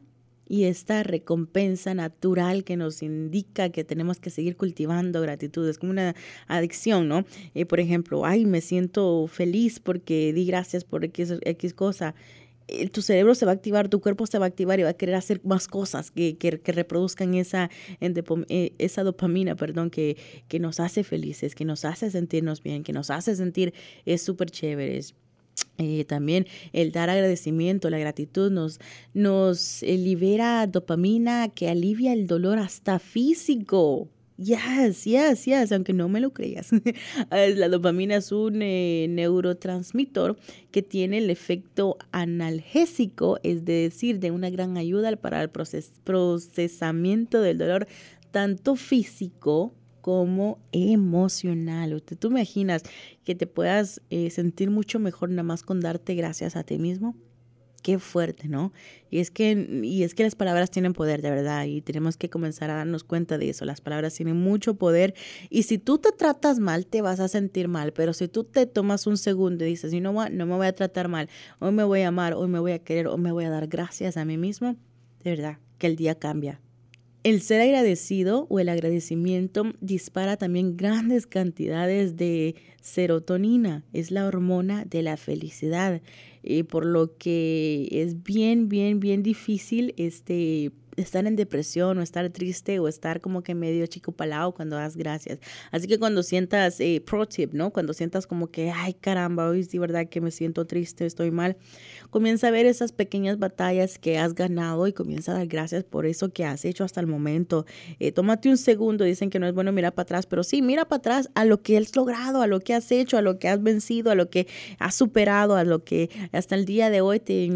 y 0.47 0.65
esta 0.65 1.03
recompensa 1.03 1.93
natural 1.93 2.63
que 2.63 2.77
nos 2.77 3.01
indica 3.03 3.69
que 3.69 3.83
tenemos 3.83 4.19
que 4.19 4.29
seguir 4.29 4.55
cultivando 4.55 5.21
gratitud. 5.21 5.67
Es 5.67 5.77
como 5.77 5.91
una 5.91 6.15
adicción, 6.47 7.07
¿no? 7.07 7.25
Eh, 7.53 7.65
por 7.65 7.79
ejemplo, 7.79 8.25
ay, 8.25 8.45
me 8.45 8.61
siento 8.61 9.27
feliz 9.27 9.79
porque 9.79 10.33
di 10.33 10.45
gracias 10.45 10.83
por 10.83 11.03
X, 11.03 11.33
X 11.41 11.73
cosa. 11.73 12.15
Eh, 12.67 12.89
tu 12.89 13.01
cerebro 13.01 13.33
se 13.33 13.45
va 13.45 13.51
a 13.51 13.55
activar, 13.55 13.87
tu 13.87 14.01
cuerpo 14.01 14.27
se 14.27 14.39
va 14.39 14.45
a 14.45 14.49
activar 14.49 14.79
y 14.79 14.83
va 14.83 14.89
a 14.89 14.93
querer 14.93 15.15
hacer 15.15 15.39
más 15.45 15.67
cosas 15.67 16.11
que, 16.11 16.37
que, 16.37 16.51
reproduzcan 16.71 17.33
esa, 17.33 17.69
eh, 18.01 18.73
esa 18.77 19.03
dopamina, 19.03 19.55
perdón, 19.55 19.89
que, 19.89 20.17
que 20.49 20.59
nos 20.59 20.79
hace 20.79 21.03
felices, 21.03 21.55
que 21.55 21.63
nos 21.63 21.85
hace 21.85 22.11
sentirnos 22.11 22.61
bien, 22.61 22.83
que 22.83 22.91
nos 22.91 23.09
hace 23.09 23.35
sentir 23.35 23.73
es 24.05 24.21
súper 24.21 24.51
chévere. 24.51 24.99
Eh, 25.77 26.05
también 26.05 26.47
el 26.73 26.91
dar 26.91 27.09
agradecimiento, 27.09 27.89
la 27.89 27.99
gratitud 27.99 28.51
nos, 28.51 28.79
nos 29.13 29.83
eh, 29.83 29.97
libera 29.97 30.65
dopamina 30.65 31.49
que 31.49 31.69
alivia 31.69 32.13
el 32.13 32.25
dolor 32.25 32.57
hasta 32.57 32.99
físico. 32.99 34.09
Yes, 34.37 35.05
yes, 35.05 35.45
yes, 35.45 35.71
aunque 35.71 35.93
no 35.93 36.09
me 36.09 36.19
lo 36.19 36.31
creas. 36.31 36.69
la 37.31 37.69
dopamina 37.69 38.17
es 38.17 38.31
un 38.31 38.61
eh, 38.61 39.07
neurotransmisor 39.09 40.37
que 40.71 40.83
tiene 40.83 41.17
el 41.17 41.29
efecto 41.31 41.97
analgésico, 42.11 43.39
es 43.41 43.65
decir, 43.65 44.19
de 44.19 44.29
una 44.29 44.51
gran 44.51 44.77
ayuda 44.77 45.15
para 45.15 45.41
el 45.41 45.49
procesamiento 45.49 47.41
del 47.41 47.57
dolor, 47.57 47.87
tanto 48.31 48.75
físico 48.75 49.73
como 50.07 50.57
emocional. 50.71 51.93
Usted, 51.93 52.17
¿Tú 52.17 52.29
imaginas 52.29 52.83
que 53.25 53.35
te 53.35 53.45
puedas 53.45 54.01
eh, 54.09 54.29
sentir 54.29 54.69
mucho 54.69 54.99
mejor 54.99 55.29
nada 55.29 55.43
más 55.43 55.63
con 55.63 55.81
darte 55.81 56.15
gracias 56.15 56.55
a 56.55 56.63
ti 56.63 56.77
mismo? 56.77 57.13
Qué 57.83 57.99
fuerte, 57.99 58.47
¿no? 58.47 58.71
Y 59.09 59.19
es 59.19 59.31
que 59.31 59.81
y 59.83 60.03
es 60.03 60.15
que 60.15 60.23
las 60.23 60.35
palabras 60.35 60.71
tienen 60.71 60.93
poder, 60.93 61.21
de 61.21 61.29
verdad, 61.29 61.65
y 61.65 61.81
tenemos 61.81 62.15
que 62.15 62.29
comenzar 62.29 62.69
a 62.69 62.75
darnos 62.75 63.03
cuenta 63.03 63.37
de 63.37 63.49
eso. 63.49 63.65
Las 63.65 63.81
palabras 63.81 64.13
tienen 64.13 64.37
mucho 64.37 64.75
poder 64.75 65.13
y 65.49 65.63
si 65.63 65.77
tú 65.77 65.97
te 65.97 66.13
tratas 66.13 66.59
mal, 66.59 66.85
te 66.85 67.01
vas 67.01 67.19
a 67.19 67.27
sentir 67.27 67.67
mal, 67.67 67.91
pero 67.91 68.13
si 68.13 68.29
tú 68.29 68.45
te 68.45 68.65
tomas 68.65 69.07
un 69.07 69.17
segundo 69.17 69.65
y 69.65 69.71
dices, 69.71 69.91
no, 70.01 70.13
no 70.29 70.45
me 70.45 70.55
voy 70.55 70.67
a 70.67 70.73
tratar 70.73 71.09
mal, 71.09 71.27
hoy 71.59 71.73
me 71.73 71.83
voy 71.83 72.03
a 72.03 72.07
amar, 72.07 72.33
hoy 72.33 72.47
me 72.47 72.59
voy 72.59 72.71
a 72.71 72.79
querer, 72.79 73.07
hoy 73.07 73.19
me 73.19 73.33
voy 73.33 73.43
a 73.43 73.49
dar 73.49 73.67
gracias 73.67 74.15
a 74.15 74.23
mí 74.23 74.37
mismo, 74.37 74.77
de 75.21 75.31
verdad 75.31 75.57
que 75.77 75.87
el 75.87 75.97
día 75.97 76.15
cambia. 76.15 76.61
El 77.27 77.41
ser 77.41 77.59
agradecido 77.59 78.47
o 78.49 78.61
el 78.61 78.69
agradecimiento 78.69 79.73
dispara 79.81 80.37
también 80.37 80.77
grandes 80.77 81.27
cantidades 81.27 82.15
de 82.15 82.55
serotonina, 82.81 83.83
es 83.91 84.11
la 84.11 84.25
hormona 84.25 84.85
de 84.85 85.01
la 85.01 85.17
felicidad, 85.17 86.01
y 86.41 86.63
por 86.63 86.85
lo 86.85 87.17
que 87.17 87.89
es 87.91 88.23
bien, 88.23 88.69
bien, 88.69 89.01
bien 89.01 89.23
difícil 89.23 89.93
este 89.97 90.71
estar 90.97 91.25
en 91.25 91.35
depresión 91.35 91.97
o 91.97 92.01
estar 92.01 92.29
triste 92.29 92.79
o 92.79 92.87
estar 92.87 93.21
como 93.21 93.43
que 93.43 93.55
medio 93.55 93.85
chico 93.87 94.11
palado 94.11 94.53
cuando 94.53 94.75
das 94.75 94.97
gracias. 94.97 95.39
Así 95.71 95.87
que 95.87 95.97
cuando 95.97 96.23
sientas, 96.23 96.79
eh, 96.79 97.01
pro 97.05 97.27
tip, 97.27 97.53
¿no? 97.53 97.71
Cuando 97.71 97.93
sientas 97.93 98.27
como 98.27 98.47
que, 98.47 98.71
ay 98.71 98.93
caramba, 98.93 99.47
hoy 99.47 99.63
sí 99.63 99.77
verdad 99.77 100.07
que 100.07 100.21
me 100.21 100.31
siento 100.31 100.65
triste, 100.65 101.05
estoy 101.05 101.31
mal, 101.31 101.57
comienza 102.09 102.47
a 102.47 102.51
ver 102.51 102.65
esas 102.65 102.91
pequeñas 102.91 103.39
batallas 103.39 103.99
que 103.99 104.17
has 104.17 104.33
ganado 104.33 104.87
y 104.87 104.93
comienza 104.93 105.31
a 105.31 105.35
dar 105.35 105.47
gracias 105.47 105.83
por 105.83 106.05
eso 106.05 106.29
que 106.29 106.45
has 106.45 106.65
hecho 106.65 106.83
hasta 106.83 106.99
el 106.99 107.07
momento. 107.07 107.65
Eh, 107.99 108.11
tómate 108.11 108.49
un 108.49 108.57
segundo, 108.57 109.03
dicen 109.03 109.29
que 109.29 109.39
no 109.39 109.47
es 109.47 109.53
bueno 109.53 109.71
mirar 109.71 109.93
para 109.93 110.03
atrás, 110.03 110.25
pero 110.25 110.43
sí, 110.43 110.61
mira 110.61 110.85
para 110.85 110.97
atrás 110.99 111.29
a 111.35 111.45
lo 111.45 111.61
que 111.61 111.77
has 111.77 111.95
logrado, 111.95 112.41
a 112.41 112.47
lo 112.47 112.59
que 112.59 112.73
has 112.73 112.91
hecho, 112.91 113.17
a 113.17 113.21
lo 113.21 113.39
que 113.39 113.47
has 113.47 113.61
vencido, 113.61 114.11
a 114.11 114.15
lo 114.15 114.29
que 114.29 114.47
has 114.79 114.95
superado, 114.95 115.55
a 115.55 115.63
lo 115.63 115.83
que 115.83 116.09
hasta 116.31 116.55
el 116.55 116.65
día 116.65 116.89
de 116.89 117.01
hoy 117.01 117.19
te 117.19 117.47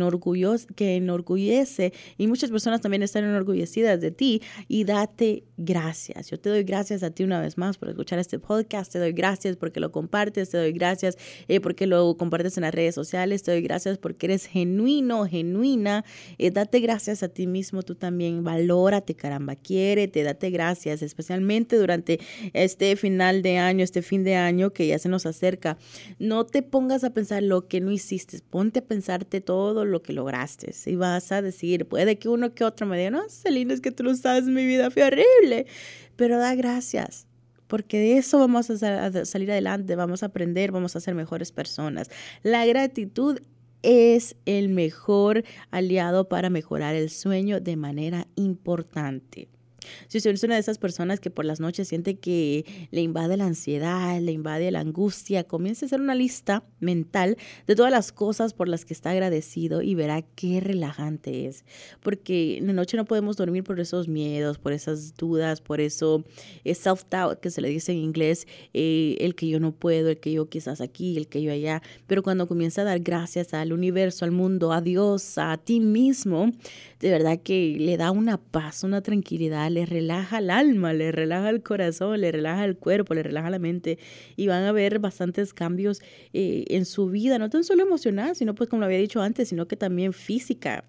que 0.75 0.95
enorgullece. 0.95 1.93
Y 2.17 2.27
muchas 2.27 2.49
personas 2.49 2.81
también 2.81 3.03
están 3.03 3.23
enorgullecidas 3.31 4.01
de 4.01 4.11
ti 4.11 4.41
y 4.67 4.83
date 4.83 5.43
gracias. 5.57 6.29
Yo 6.29 6.39
te 6.39 6.49
doy 6.49 6.63
gracias 6.63 7.03
a 7.03 7.11
ti 7.11 7.23
una 7.23 7.39
vez 7.41 7.57
más 7.57 7.77
por 7.77 7.89
escuchar 7.89 8.19
este 8.19 8.39
podcast, 8.39 8.91
te 8.91 8.99
doy 8.99 9.11
gracias 9.11 9.57
porque 9.57 9.79
lo 9.79 9.91
compartes, 9.91 10.49
te 10.49 10.57
doy 10.57 10.71
gracias 10.71 11.17
eh, 11.47 11.59
porque 11.59 11.87
lo 11.87 12.15
compartes 12.17 12.57
en 12.57 12.61
las 12.61 12.73
redes 12.73 12.95
sociales, 12.95 13.43
te 13.43 13.51
doy 13.51 13.61
gracias 13.61 13.97
porque 13.97 14.27
eres 14.27 14.45
genuino, 14.45 15.25
genuina. 15.25 16.03
Eh, 16.37 16.51
date 16.51 16.79
gracias 16.79 17.23
a 17.23 17.29
ti 17.29 17.47
mismo, 17.47 17.83
tú 17.83 17.95
también, 17.95 18.43
valórate, 18.43 19.15
caramba, 19.15 19.55
quiérete, 19.55 20.23
date 20.23 20.49
gracias, 20.49 21.01
especialmente 21.01 21.77
durante 21.77 22.19
este 22.53 22.95
final 22.95 23.41
de 23.41 23.57
año, 23.57 23.83
este 23.83 24.01
fin 24.01 24.23
de 24.23 24.35
año 24.35 24.71
que 24.71 24.87
ya 24.87 24.99
se 24.99 25.09
nos 25.09 25.25
acerca. 25.25 25.77
No 26.19 26.45
te 26.45 26.61
pongas 26.61 27.03
a 27.03 27.11
pensar 27.11 27.43
lo 27.43 27.67
que 27.67 27.81
no 27.81 27.91
hiciste, 27.91 28.39
ponte 28.49 28.79
a 28.79 28.85
pensarte 28.85 29.41
todo 29.41 29.85
lo 29.85 30.01
que 30.01 30.13
lograste 30.13 30.71
y 30.85 30.95
vas 30.95 31.31
a 31.31 31.41
decir, 31.41 31.87
puede 31.87 32.17
que 32.17 32.29
uno 32.29 32.53
que 32.53 32.63
otro 32.63 32.85
me 32.85 32.97
diga, 32.97 33.11
no, 33.11 33.20
Celina, 33.29 33.73
es 33.73 33.81
que 33.81 33.91
tú 33.91 34.03
lo 34.03 34.15
sabes, 34.15 34.45
mi 34.45 34.65
vida 34.65 34.91
fue 34.91 35.03
horrible, 35.03 35.67
pero 36.15 36.37
da 36.37 36.55
gracias 36.55 37.27
porque 37.67 37.99
de 37.99 38.17
eso 38.17 38.37
vamos 38.37 38.69
a 38.69 39.23
salir 39.23 39.49
adelante, 39.49 39.95
vamos 39.95 40.23
a 40.23 40.25
aprender, 40.25 40.73
vamos 40.73 40.97
a 40.97 40.99
ser 40.99 41.15
mejores 41.15 41.53
personas. 41.53 42.09
La 42.43 42.65
gratitud 42.65 43.39
es 43.81 44.35
el 44.45 44.67
mejor 44.67 45.45
aliado 45.71 46.27
para 46.27 46.49
mejorar 46.49 46.95
el 46.95 47.09
sueño 47.09 47.61
de 47.61 47.77
manera 47.77 48.27
importante. 48.35 49.47
Si 50.07 50.17
usted 50.17 50.31
es 50.31 50.43
una 50.43 50.55
de 50.55 50.61
esas 50.61 50.77
personas 50.77 51.19
que 51.19 51.29
por 51.29 51.45
las 51.45 51.59
noches 51.59 51.87
siente 51.87 52.15
que 52.15 52.65
le 52.91 53.01
invade 53.01 53.37
la 53.37 53.45
ansiedad, 53.45 54.19
le 54.19 54.31
invade 54.31 54.69
la 54.71 54.79
angustia, 54.79 55.43
comience 55.43 55.85
a 55.85 55.87
hacer 55.87 56.01
una 56.01 56.15
lista 56.15 56.63
mental 56.79 57.37
de 57.67 57.75
todas 57.75 57.91
las 57.91 58.11
cosas 58.11 58.53
por 58.53 58.67
las 58.67 58.85
que 58.85 58.93
está 58.93 59.11
agradecido 59.11 59.81
y 59.81 59.95
verá 59.95 60.21
qué 60.21 60.59
relajante 60.59 61.47
es. 61.47 61.65
Porque 62.01 62.57
en 62.57 62.67
la 62.67 62.73
noche 62.73 62.97
no 62.97 63.05
podemos 63.05 63.37
dormir 63.37 63.63
por 63.63 63.79
esos 63.79 64.07
miedos, 64.07 64.57
por 64.57 64.73
esas 64.73 65.15
dudas, 65.15 65.61
por 65.61 65.81
eso 65.81 66.23
self-doubt 66.63 67.39
que 67.39 67.49
se 67.49 67.61
le 67.61 67.69
dice 67.69 67.91
en 67.91 67.99
inglés, 67.99 68.47
eh, 68.73 69.17
el 69.19 69.35
que 69.35 69.47
yo 69.47 69.59
no 69.59 69.71
puedo, 69.71 70.09
el 70.09 70.19
que 70.19 70.31
yo 70.31 70.49
quizás 70.49 70.81
aquí, 70.81 71.17
el 71.17 71.27
que 71.27 71.41
yo 71.41 71.51
allá. 71.51 71.81
Pero 72.07 72.23
cuando 72.23 72.47
comienza 72.47 72.81
a 72.81 72.85
dar 72.85 72.99
gracias 72.99 73.53
al 73.53 73.73
universo, 73.73 74.25
al 74.25 74.31
mundo, 74.31 74.71
a 74.73 74.81
Dios, 74.81 75.37
a 75.37 75.57
ti 75.57 75.79
mismo, 75.79 76.51
de 76.99 77.09
verdad 77.09 77.39
que 77.41 77.77
le 77.79 77.97
da 77.97 78.11
una 78.11 78.37
paz, 78.37 78.83
una 78.83 79.01
tranquilidad 79.01 79.70
le 79.73 79.85
relaja 79.85 80.39
el 80.39 80.49
alma, 80.49 80.93
le 80.93 81.11
relaja 81.11 81.49
el 81.49 81.63
corazón, 81.63 82.21
le 82.21 82.31
relaja 82.31 82.65
el 82.65 82.77
cuerpo, 82.77 83.13
le 83.13 83.23
relaja 83.23 83.49
la 83.49 83.59
mente 83.59 83.97
y 84.35 84.47
van 84.47 84.63
a 84.63 84.71
ver 84.71 84.99
bastantes 84.99 85.53
cambios 85.53 86.01
eh, 86.33 86.65
en 86.67 86.85
su 86.85 87.07
vida, 87.07 87.39
no 87.39 87.49
tan 87.49 87.63
solo 87.63 87.83
emocional, 87.83 88.35
sino 88.35 88.55
pues 88.55 88.69
como 88.69 88.81
lo 88.81 88.85
había 88.85 88.99
dicho 88.99 89.21
antes, 89.21 89.49
sino 89.49 89.67
que 89.67 89.75
también 89.75 90.13
física. 90.13 90.85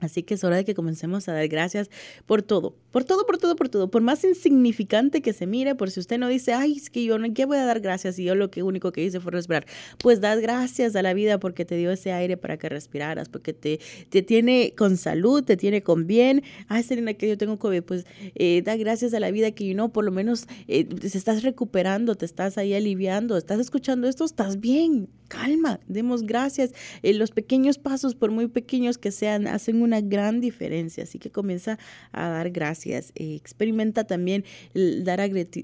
Así 0.00 0.22
que 0.22 0.34
es 0.34 0.44
hora 0.44 0.56
de 0.56 0.64
que 0.64 0.74
comencemos 0.74 1.28
a 1.28 1.32
dar 1.32 1.46
gracias 1.48 1.88
por 2.26 2.42
todo, 2.42 2.74
por 2.90 3.04
todo, 3.04 3.24
por 3.26 3.38
todo, 3.38 3.56
por 3.56 3.68
todo. 3.68 3.90
Por 3.90 4.02
más 4.02 4.24
insignificante 4.24 5.22
que 5.22 5.32
se 5.32 5.46
mire, 5.46 5.74
por 5.76 5.90
si 5.90 6.00
usted 6.00 6.18
no 6.18 6.28
dice, 6.28 6.52
ay, 6.52 6.76
es 6.76 6.90
que 6.90 7.04
yo 7.04 7.18
no, 7.18 7.32
¿qué 7.32 7.44
voy 7.44 7.58
a 7.58 7.64
dar 7.64 7.80
gracias? 7.80 8.18
Y 8.18 8.24
yo 8.24 8.34
lo 8.34 8.50
que 8.50 8.62
único 8.62 8.92
que 8.92 9.04
hice 9.04 9.20
fue 9.20 9.32
respirar. 9.32 9.66
Pues 9.98 10.20
das 10.20 10.40
gracias 10.40 10.96
a 10.96 11.02
la 11.02 11.14
vida 11.14 11.38
porque 11.38 11.64
te 11.64 11.76
dio 11.76 11.90
ese 11.90 12.12
aire 12.12 12.36
para 12.36 12.58
que 12.58 12.68
respiraras, 12.68 13.28
porque 13.28 13.52
te, 13.52 13.80
te 14.10 14.22
tiene 14.22 14.74
con 14.76 14.96
salud, 14.96 15.42
te 15.44 15.56
tiene 15.56 15.82
con 15.82 16.06
bien. 16.06 16.42
Ay, 16.68 16.82
Serena, 16.82 17.14
que 17.14 17.28
yo 17.28 17.38
tengo 17.38 17.58
COVID. 17.58 17.82
Pues 17.82 18.04
eh, 18.34 18.62
da 18.62 18.76
gracias 18.76 19.14
a 19.14 19.20
la 19.20 19.30
vida 19.30 19.52
que, 19.52 19.74
no, 19.74 19.92
por 19.92 20.04
lo 20.04 20.10
menos 20.10 20.46
eh, 20.68 20.84
te 20.84 21.06
estás 21.06 21.42
recuperando, 21.42 22.16
te 22.16 22.26
estás 22.26 22.58
ahí 22.58 22.74
aliviando, 22.74 23.36
estás 23.36 23.60
escuchando 23.60 24.08
esto, 24.08 24.24
estás 24.24 24.60
bien. 24.60 25.08
Calma, 25.34 25.80
demos 25.88 26.22
gracias. 26.22 26.72
Eh, 27.02 27.12
los 27.12 27.32
pequeños 27.32 27.78
pasos, 27.78 28.14
por 28.14 28.30
muy 28.30 28.46
pequeños 28.46 28.98
que 28.98 29.10
sean, 29.10 29.48
hacen 29.48 29.82
una 29.82 30.00
gran 30.00 30.40
diferencia. 30.40 31.02
Así 31.02 31.18
que 31.18 31.30
comienza 31.30 31.76
a 32.12 32.28
dar 32.28 32.50
gracias. 32.50 33.10
Eh, 33.16 33.34
experimenta 33.34 34.04
también 34.04 34.44
dar 34.74 35.18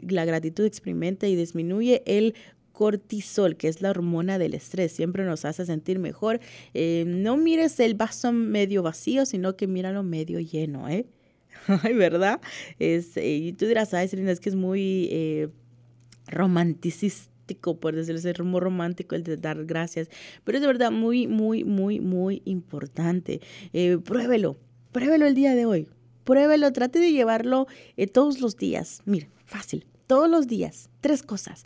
la 0.09 0.25
gratitud, 0.25 0.65
experimenta 0.65 1.29
y 1.29 1.37
disminuye 1.37 2.03
el 2.07 2.35
cortisol, 2.73 3.57
que 3.57 3.69
es 3.69 3.81
la 3.81 3.91
hormona 3.91 4.39
del 4.39 4.55
estrés, 4.55 4.91
siempre 4.91 5.25
nos 5.25 5.45
hace 5.45 5.65
sentir 5.67 5.99
mejor. 5.99 6.41
Eh, 6.75 7.05
no 7.07 7.37
mires 7.37 7.79
el 7.79 7.95
vaso 7.95 8.33
medio 8.33 8.83
vacío, 8.83 9.25
sino 9.25 9.55
que 9.55 9.69
míralo 9.69 10.03
medio 10.03 10.41
lleno, 10.41 10.89
¿eh? 10.89 11.07
Ay, 11.83 11.95
¿verdad? 11.95 12.41
Es, 12.79 13.17
y 13.17 13.53
tú 13.53 13.67
dirás, 13.67 13.95
ay, 13.95 14.09
Selena, 14.09 14.33
es 14.33 14.41
que 14.41 14.49
es 14.49 14.57
muy 14.57 15.51
romanticista 16.27 17.31
por 17.57 17.95
decirlo 17.95 18.19
así, 18.19 18.43
muy 18.43 18.61
romántico 18.61 19.15
el 19.15 19.23
de 19.23 19.37
dar 19.37 19.65
gracias, 19.65 20.09
pero 20.45 20.59
es 20.59 20.63
de 20.63 20.67
verdad 20.67 20.91
muy, 20.91 21.27
muy, 21.27 21.65
muy, 21.65 22.01
muy 22.01 22.43
importante. 22.45 23.41
Eh, 23.73 23.99
pruébelo, 24.05 24.57
pruébelo 24.93 25.27
el 25.27 25.35
día 25.35 25.55
de 25.55 25.67
hoy, 25.67 25.89
pruébelo, 26.25 26.73
trate 26.73 26.99
de 26.99 27.13
llevarlo 27.13 27.67
eh, 27.97 28.07
todos 28.07 28.41
los 28.41 28.57
días. 28.57 29.03
Mira, 29.05 29.29
fácil, 29.45 29.87
todos 30.07 30.29
los 30.29 30.47
días, 30.47 30.91
tres 31.01 31.23
cosas. 31.23 31.65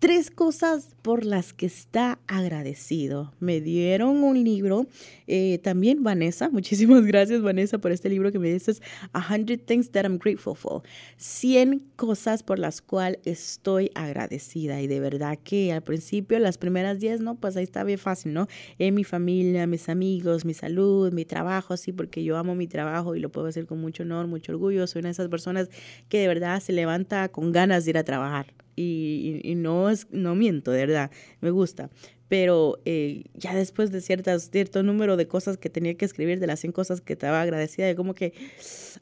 Tres 0.00 0.30
cosas 0.30 0.94
por 1.02 1.24
las 1.24 1.52
que 1.52 1.66
está 1.66 2.20
agradecido. 2.28 3.32
Me 3.40 3.60
dieron 3.60 4.22
un 4.22 4.44
libro, 4.44 4.86
eh, 5.26 5.58
también 5.64 6.04
Vanessa, 6.04 6.48
muchísimas 6.52 7.04
gracias 7.04 7.42
Vanessa 7.42 7.78
por 7.78 7.90
este 7.90 8.08
libro 8.08 8.30
que 8.30 8.38
me 8.38 8.48
dices, 8.52 8.80
A 9.12 9.26
Hundred 9.28 9.58
Things 9.58 9.90
That 9.90 10.04
I'm 10.04 10.18
Grateful 10.18 10.54
For. 10.54 10.82
100 11.16 11.82
cosas 11.96 12.44
por 12.44 12.60
las 12.60 12.80
cuales 12.80 13.18
estoy 13.24 13.90
agradecida 13.96 14.80
y 14.80 14.86
de 14.86 15.00
verdad 15.00 15.36
que 15.42 15.72
al 15.72 15.82
principio, 15.82 16.38
las 16.38 16.58
primeras 16.58 17.00
10, 17.00 17.20
no, 17.20 17.34
pues 17.34 17.56
ahí 17.56 17.64
está 17.64 17.82
bien 17.82 17.98
fácil, 17.98 18.32
¿no? 18.32 18.46
En 18.78 18.94
mi 18.94 19.02
familia, 19.02 19.66
mis 19.66 19.88
amigos, 19.88 20.44
mi 20.44 20.54
salud, 20.54 21.12
mi 21.12 21.24
trabajo, 21.24 21.74
así, 21.74 21.90
porque 21.90 22.22
yo 22.22 22.36
amo 22.36 22.54
mi 22.54 22.68
trabajo 22.68 23.16
y 23.16 23.18
lo 23.18 23.32
puedo 23.32 23.48
hacer 23.48 23.66
con 23.66 23.80
mucho 23.80 24.04
honor, 24.04 24.28
mucho 24.28 24.52
orgullo. 24.52 24.86
Soy 24.86 25.00
una 25.00 25.08
de 25.08 25.14
esas 25.14 25.28
personas 25.28 25.68
que 26.08 26.20
de 26.20 26.28
verdad 26.28 26.60
se 26.60 26.72
levanta 26.72 27.30
con 27.30 27.50
ganas 27.50 27.84
de 27.84 27.90
ir 27.90 27.98
a 27.98 28.04
trabajar 28.04 28.54
y, 28.78 29.54
no, 29.56 29.90
es, 29.90 30.06
no 30.10 30.34
miento, 30.34 30.70
de 30.70 30.86
verdad, 30.86 31.10
me 31.40 31.50
gusta. 31.50 31.90
Pero 32.28 32.78
eh, 32.84 33.24
ya 33.34 33.54
después 33.54 33.90
de 33.90 34.02
cierto 34.02 34.82
número 34.82 35.16
de 35.16 35.26
cosas 35.26 35.56
que 35.56 35.70
tenía 35.70 35.94
que 35.94 36.04
escribir, 36.04 36.40
de 36.40 36.46
las 36.46 36.60
100 36.60 36.72
cosas 36.72 37.00
que 37.00 37.14
estaba 37.14 37.40
agradecida, 37.40 37.86
de 37.86 37.96
como 37.96 38.14
que, 38.14 38.34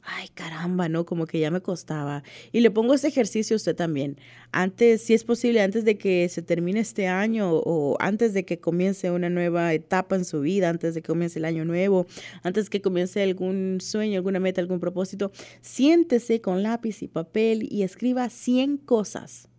ay 0.03 0.29
caramba, 0.29 0.87
¿no? 0.87 1.05
Como 1.05 1.25
que 1.27 1.39
ya 1.39 1.51
me 1.51 1.61
costaba. 1.61 2.23
Y 2.53 2.61
le 2.61 2.71
pongo 2.71 2.93
ese 2.93 3.09
ejercicio 3.09 3.55
a 3.55 3.57
usted 3.57 3.75
también. 3.75 4.17
Antes, 4.53 5.01
si 5.01 5.13
es 5.13 5.25
posible, 5.25 5.61
antes 5.61 5.83
de 5.83 5.97
que 5.97 6.29
se 6.29 6.41
termine 6.41 6.79
este 6.79 7.07
año 7.07 7.51
o 7.51 7.97
antes 7.99 8.33
de 8.33 8.45
que 8.45 8.59
comience 8.59 9.11
una 9.11 9.29
nueva 9.29 9.73
etapa 9.73 10.15
en 10.15 10.23
su 10.23 10.39
vida, 10.39 10.69
antes 10.69 10.95
de 10.95 11.01
que 11.01 11.07
comience 11.07 11.39
el 11.39 11.45
año 11.45 11.65
nuevo, 11.65 12.07
antes 12.43 12.69
que 12.69 12.81
comience 12.81 13.21
algún 13.21 13.79
sueño, 13.81 14.15
alguna 14.17 14.39
meta, 14.39 14.61
algún 14.61 14.79
propósito, 14.79 15.31
siéntese 15.61 16.39
con 16.39 16.63
lápiz 16.63 17.01
y 17.01 17.09
papel 17.09 17.67
y 17.69 17.83
escriba 17.83 18.29
100 18.29 18.77
cosas 18.77 19.49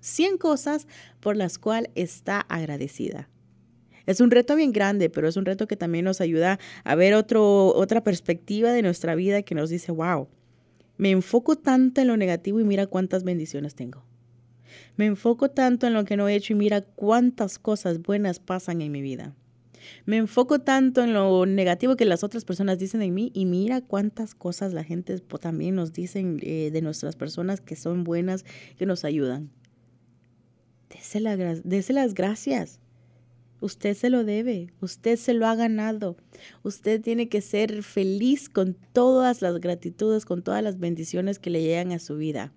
100 0.00 0.38
cosas 0.38 0.86
por 1.20 1.36
las 1.36 1.58
cuales 1.58 1.90
está 1.94 2.40
agradecida. 2.40 3.28
Es 4.06 4.20
un 4.20 4.30
reto 4.30 4.56
bien 4.56 4.72
grande, 4.72 5.10
pero 5.10 5.28
es 5.28 5.36
un 5.36 5.44
reto 5.44 5.66
que 5.68 5.76
también 5.76 6.04
nos 6.04 6.20
ayuda 6.20 6.58
a 6.84 6.94
ver 6.94 7.14
otro, 7.14 7.74
otra 7.74 8.02
perspectiva 8.02 8.72
de 8.72 8.82
nuestra 8.82 9.14
vida 9.14 9.42
que 9.42 9.54
nos 9.54 9.70
dice, 9.70 9.92
wow, 9.92 10.28
me 10.96 11.10
enfoco 11.10 11.56
tanto 11.56 12.00
en 12.00 12.08
lo 12.08 12.16
negativo 12.16 12.60
y 12.60 12.64
mira 12.64 12.86
cuántas 12.86 13.24
bendiciones 13.24 13.74
tengo. 13.74 14.04
Me 14.96 15.06
enfoco 15.06 15.50
tanto 15.50 15.86
en 15.86 15.94
lo 15.94 16.04
que 16.04 16.16
no 16.16 16.28
he 16.28 16.34
hecho 16.34 16.52
y 16.52 16.56
mira 16.56 16.80
cuántas 16.80 17.58
cosas 17.58 18.02
buenas 18.02 18.38
pasan 18.38 18.82
en 18.82 18.92
mi 18.92 19.00
vida. 19.00 19.34
Me 20.04 20.18
enfoco 20.18 20.60
tanto 20.60 21.02
en 21.02 21.14
lo 21.14 21.46
negativo 21.46 21.96
que 21.96 22.04
las 22.04 22.22
otras 22.22 22.44
personas 22.44 22.78
dicen 22.78 23.00
de 23.00 23.10
mí 23.10 23.30
y 23.34 23.46
mira 23.46 23.80
cuántas 23.80 24.34
cosas 24.34 24.72
la 24.74 24.84
gente 24.84 25.18
también 25.20 25.74
nos 25.74 25.92
dicen 25.92 26.38
eh, 26.42 26.70
de 26.70 26.82
nuestras 26.82 27.16
personas 27.16 27.60
que 27.60 27.76
son 27.76 28.04
buenas, 28.04 28.44
que 28.76 28.86
nos 28.86 29.04
ayudan 29.04 29.50
dese, 30.90 31.92
las 31.92 32.14
gracias. 32.14 32.80
Usted 33.60 33.94
se 33.94 34.08
lo 34.08 34.24
debe, 34.24 34.72
usted 34.80 35.16
se 35.16 35.34
lo 35.34 35.46
ha 35.46 35.54
ganado. 35.54 36.16
Usted 36.62 37.00
tiene 37.00 37.28
que 37.28 37.40
ser 37.40 37.82
feliz 37.82 38.48
con 38.48 38.76
todas 38.92 39.42
las 39.42 39.60
gratitudes, 39.60 40.24
con 40.24 40.42
todas 40.42 40.62
las 40.62 40.78
bendiciones 40.78 41.38
que 41.38 41.50
le 41.50 41.62
llegan 41.62 41.92
a 41.92 41.98
su 41.98 42.16
vida. 42.16 42.52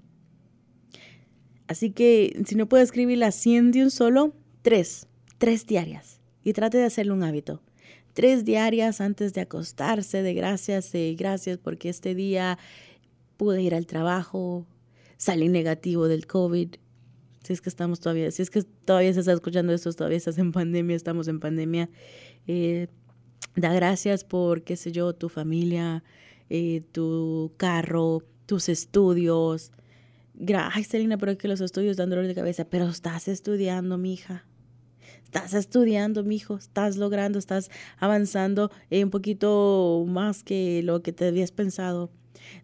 Así 1.68 1.92
que 1.92 2.42
si 2.46 2.56
no 2.56 2.68
puede 2.70 2.84
escribir 2.84 3.18
las 3.18 3.36
100 3.36 3.72
de 3.72 3.84
un 3.84 3.92
solo, 3.92 4.34
tres, 4.62 5.08
tres 5.38 5.66
diarias. 5.66 6.22
Y 6.44 6.54
trate 6.54 6.78
de 6.78 6.86
hacerlo 6.86 7.14
un 7.14 7.24
hábito. 7.24 7.62
Tres 8.14 8.46
diarias 8.46 9.02
antes 9.02 9.34
de 9.34 9.42
acostarse, 9.42 10.22
de 10.22 10.34
gracias, 10.34 10.94
y 10.94 11.16
gracias 11.16 11.58
porque 11.58 11.90
este 11.90 12.16
día 12.16 12.60
pude 13.38 13.62
ir 13.62 13.74
al 13.76 13.88
trabajo, 13.88 14.68
salí 15.18 15.50
negativo 15.50 16.08
del 16.08 16.28
COVID, 16.28 16.76
si 17.44 17.54
es 17.54 17.62
que 17.62 17.70
estamos 17.70 18.00
todavía, 18.00 18.32
si 18.32 18.42
es 18.42 18.50
que 18.50 18.64
todavía 18.64 19.14
se 19.14 19.20
está 19.20 19.34
escuchando 19.34 19.74
esto, 19.74 19.92
todavía 19.94 20.18
estás 20.18 20.38
en 20.38 20.52
pandemia, 20.52 20.96
estamos 20.96 21.28
en 21.28 21.40
pandemia, 21.40 21.90
eh, 22.48 22.88
da 23.56 23.74
gracias 23.74 24.24
por, 24.24 24.64
qué 24.64 24.78
sé 24.78 24.92
yo, 24.92 25.14
tu 25.14 25.30
familia, 25.30 26.04
eh, 26.50 26.84
tu 26.92 27.54
carro, 27.58 28.24
tus 28.46 28.70
estudios. 28.70 29.72
Ay, 30.56 30.84
Selena, 30.84 31.18
pero 31.18 31.34
es 31.34 31.38
que 31.38 31.48
los 31.48 31.62
estudios 31.62 31.98
dan 31.98 32.10
dolor 32.10 32.28
de 32.28 32.36
cabeza, 32.36 32.66
pero 32.66 32.88
estás 32.88 33.28
estudiando, 33.28 33.98
mi 33.98 34.14
hija. 34.14 34.46
Estás 35.24 35.54
estudiando, 35.54 36.24
mijo, 36.24 36.58
estás 36.58 36.96
logrando, 36.96 37.40
estás 37.40 37.70
avanzando 37.98 38.72
un 38.92 39.10
poquito 39.10 40.06
más 40.08 40.44
que 40.44 40.82
lo 40.84 41.02
que 41.02 41.12
te 41.12 41.28
habías 41.28 41.52
pensado. 41.52 42.12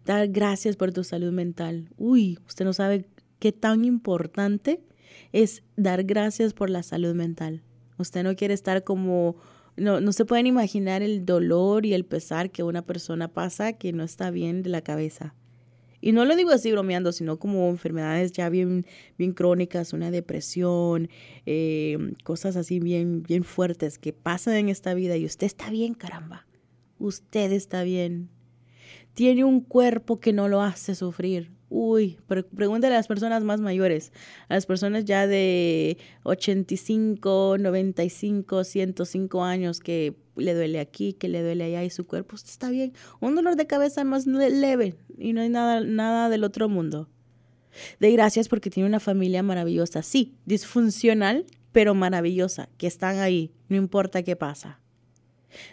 Dar 0.04 0.28
gracias 0.28 0.76
por 0.76 0.92
tu 0.92 1.04
salud 1.04 1.32
mental. 1.32 1.90
Uy, 1.96 2.38
usted 2.46 2.64
no 2.64 2.72
sabe 2.72 3.06
qué 3.40 3.50
tan 3.50 3.84
importante 3.84 4.80
es 5.32 5.64
dar 5.76 6.04
gracias 6.04 6.54
por 6.54 6.70
la 6.70 6.84
salud 6.84 7.14
mental. 7.14 7.62
Usted 7.98 8.22
no 8.22 8.36
quiere 8.36 8.54
estar 8.54 8.84
como, 8.84 9.36
no, 9.76 10.00
no 10.00 10.12
se 10.12 10.24
pueden 10.24 10.46
imaginar 10.46 11.02
el 11.02 11.26
dolor 11.26 11.84
y 11.84 11.94
el 11.94 12.04
pesar 12.04 12.50
que 12.50 12.62
una 12.62 12.82
persona 12.82 13.28
pasa 13.28 13.72
que 13.72 13.92
no 13.92 14.04
está 14.04 14.30
bien 14.30 14.62
de 14.62 14.70
la 14.70 14.82
cabeza. 14.82 15.34
Y 16.02 16.12
no 16.12 16.24
lo 16.24 16.34
digo 16.34 16.50
así 16.50 16.72
bromeando, 16.72 17.12
sino 17.12 17.38
como 17.38 17.68
enfermedades 17.68 18.32
ya 18.32 18.48
bien, 18.48 18.86
bien 19.18 19.32
crónicas, 19.32 19.92
una 19.92 20.10
depresión, 20.10 21.10
eh, 21.44 21.98
cosas 22.24 22.56
así 22.56 22.80
bien, 22.80 23.22
bien 23.22 23.44
fuertes 23.44 23.98
que 23.98 24.12
pasan 24.14 24.54
en 24.54 24.68
esta 24.70 24.94
vida 24.94 25.16
y 25.16 25.26
usted 25.26 25.46
está 25.46 25.70
bien, 25.70 25.94
caramba. 25.94 26.46
Usted 26.98 27.52
está 27.52 27.82
bien. 27.82 28.30
Tiene 29.12 29.44
un 29.44 29.60
cuerpo 29.60 30.20
que 30.20 30.32
no 30.32 30.48
lo 30.48 30.62
hace 30.62 30.94
sufrir. 30.94 31.50
Uy, 31.72 32.18
pregúntale 32.26 32.94
a 32.94 32.98
las 32.98 33.06
personas 33.06 33.44
más 33.44 33.60
mayores, 33.60 34.12
a 34.48 34.54
las 34.54 34.66
personas 34.66 35.04
ya 35.04 35.28
de 35.28 35.98
85, 36.24 37.58
95, 37.60 38.64
105 38.64 39.44
años 39.44 39.78
que 39.78 40.16
le 40.34 40.54
duele 40.54 40.80
aquí, 40.80 41.12
que 41.12 41.28
le 41.28 41.42
duele 41.42 41.62
allá 41.62 41.84
y 41.84 41.90
su 41.90 42.08
cuerpo 42.08 42.34
está 42.34 42.70
bien. 42.70 42.92
Un 43.20 43.36
dolor 43.36 43.54
de 43.54 43.68
cabeza 43.68 44.02
más 44.02 44.26
leve 44.26 44.96
y 45.16 45.32
no 45.32 45.42
hay 45.42 45.48
nada, 45.48 45.80
nada 45.80 46.28
del 46.28 46.42
otro 46.42 46.68
mundo. 46.68 47.08
De 48.00 48.10
gracias 48.10 48.48
porque 48.48 48.68
tiene 48.68 48.88
una 48.88 48.98
familia 48.98 49.44
maravillosa, 49.44 50.02
sí, 50.02 50.34
disfuncional, 50.46 51.46
pero 51.70 51.94
maravillosa, 51.94 52.68
que 52.78 52.88
están 52.88 53.20
ahí, 53.20 53.52
no 53.68 53.76
importa 53.76 54.24
qué 54.24 54.34
pasa. 54.34 54.80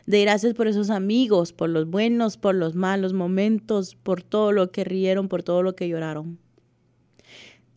De 0.06 0.22
gracias 0.22 0.54
por 0.54 0.68
esos 0.68 0.90
amigos, 0.90 1.54
por 1.54 1.70
los 1.70 1.90
buenos, 1.90 2.38
por 2.38 2.56
los 2.56 2.76
malos 2.76 3.14
momentos, 3.14 3.96
por 3.96 4.24
todo 4.24 4.52
lo 4.52 4.72
que 4.72 4.84
rieron, 4.84 5.28
por 5.28 5.44
todo 5.44 5.64
lo 5.64 5.76
que 5.76 5.88
lloraron. 5.88 6.40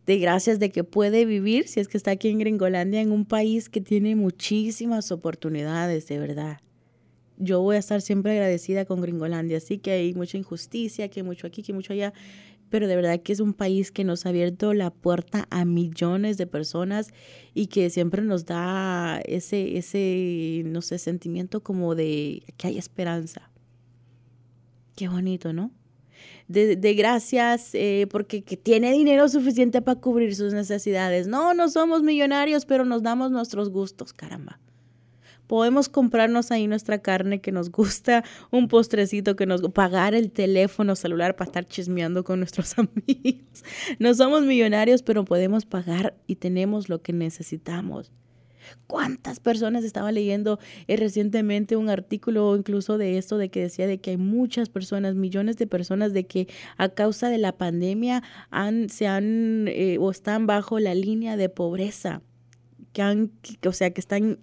De 0.05 0.17
gracias 0.17 0.59
de 0.59 0.71
que 0.71 0.83
puede 0.83 1.25
vivir, 1.25 1.67
si 1.67 1.79
es 1.79 1.87
que 1.87 1.97
está 1.97 2.11
aquí 2.11 2.29
en 2.29 2.39
Gringolandia, 2.39 3.01
en 3.01 3.11
un 3.11 3.25
país 3.25 3.69
que 3.69 3.81
tiene 3.81 4.15
muchísimas 4.15 5.11
oportunidades, 5.11 6.07
de 6.07 6.19
verdad. 6.19 6.59
Yo 7.37 7.61
voy 7.61 7.75
a 7.75 7.79
estar 7.79 8.01
siempre 8.01 8.33
agradecida 8.33 8.85
con 8.85 9.01
Gringolandia. 9.01 9.59
Sí 9.59 9.77
que 9.77 9.91
hay 9.91 10.13
mucha 10.13 10.37
injusticia, 10.37 11.07
que 11.09 11.21
hay 11.21 11.23
mucho 11.23 11.47
aquí, 11.47 11.63
que 11.63 11.71
hay 11.71 11.75
mucho 11.75 11.93
allá, 11.93 12.13
pero 12.71 12.87
de 12.87 12.95
verdad 12.95 13.21
que 13.21 13.33
es 13.33 13.41
un 13.41 13.53
país 13.53 13.91
que 13.91 14.05
nos 14.05 14.25
ha 14.25 14.29
abierto 14.29 14.73
la 14.73 14.91
puerta 14.91 15.45
a 15.51 15.65
millones 15.65 16.37
de 16.37 16.47
personas 16.47 17.09
y 17.53 17.67
que 17.67 17.89
siempre 17.89 18.21
nos 18.21 18.45
da 18.45 19.19
ese, 19.25 19.77
ese 19.77 20.63
no 20.65 20.81
sé, 20.81 20.97
sentimiento 20.97 21.61
como 21.61 21.93
de 21.93 22.43
que 22.57 22.67
hay 22.67 22.77
esperanza. 22.77 23.51
Qué 24.95 25.09
bonito, 25.09 25.51
¿no? 25.51 25.71
De, 26.47 26.75
gracias 26.95 27.71
eh, 27.73 28.07
porque 28.09 28.43
que 28.43 28.57
tiene 28.57 28.91
dinero 28.91 29.27
suficiente 29.27 29.81
para 29.81 29.99
cubrir 29.99 30.35
sus 30.35 30.53
necesidades. 30.53 31.27
No, 31.27 31.53
no 31.53 31.69
somos 31.69 32.03
millonarios, 32.03 32.65
pero 32.65 32.85
nos 32.85 33.03
damos 33.03 33.31
nuestros 33.31 33.69
gustos, 33.69 34.13
caramba 34.13 34.59
podemos 35.51 35.89
comprarnos 35.89 36.49
ahí 36.49 36.65
nuestra 36.65 36.99
carne 36.99 37.41
que 37.41 37.51
nos 37.51 37.71
gusta, 37.71 38.23
un 38.51 38.69
postrecito 38.69 39.35
que 39.35 39.45
nos 39.45 39.61
pagar 39.73 40.15
el 40.15 40.31
teléfono 40.31 40.95
celular 40.95 41.35
para 41.35 41.49
estar 41.49 41.67
chismeando 41.67 42.23
con 42.23 42.39
nuestros 42.39 42.73
amigos. 42.79 43.65
No 43.99 44.13
somos 44.13 44.43
millonarios, 44.43 45.03
pero 45.03 45.25
podemos 45.25 45.65
pagar 45.65 46.15
y 46.25 46.37
tenemos 46.37 46.87
lo 46.87 47.01
que 47.01 47.11
necesitamos. 47.11 48.13
¿Cuántas 48.87 49.41
personas 49.41 49.83
estaba 49.83 50.13
leyendo 50.13 50.57
eh, 50.87 50.95
recientemente 50.95 51.75
un 51.75 51.89
artículo 51.89 52.55
incluso 52.55 52.97
de 52.97 53.17
esto, 53.17 53.37
de 53.37 53.49
que 53.49 53.59
decía 53.59 53.87
de 53.87 53.99
que 53.99 54.11
hay 54.11 54.17
muchas 54.17 54.69
personas, 54.69 55.15
millones 55.15 55.57
de 55.57 55.67
personas, 55.67 56.13
de 56.13 56.27
que 56.27 56.47
a 56.77 56.87
causa 56.87 57.27
de 57.27 57.39
la 57.39 57.57
pandemia 57.57 58.23
han, 58.51 58.87
se 58.87 59.05
han 59.05 59.67
eh, 59.67 59.97
o 59.99 60.11
están 60.11 60.47
bajo 60.47 60.79
la 60.79 60.95
línea 60.95 61.35
de 61.35 61.49
pobreza, 61.49 62.21
que 62.93 63.01
han, 63.01 63.33
o 63.67 63.73
sea, 63.73 63.91
que 63.91 63.99
están 63.99 64.39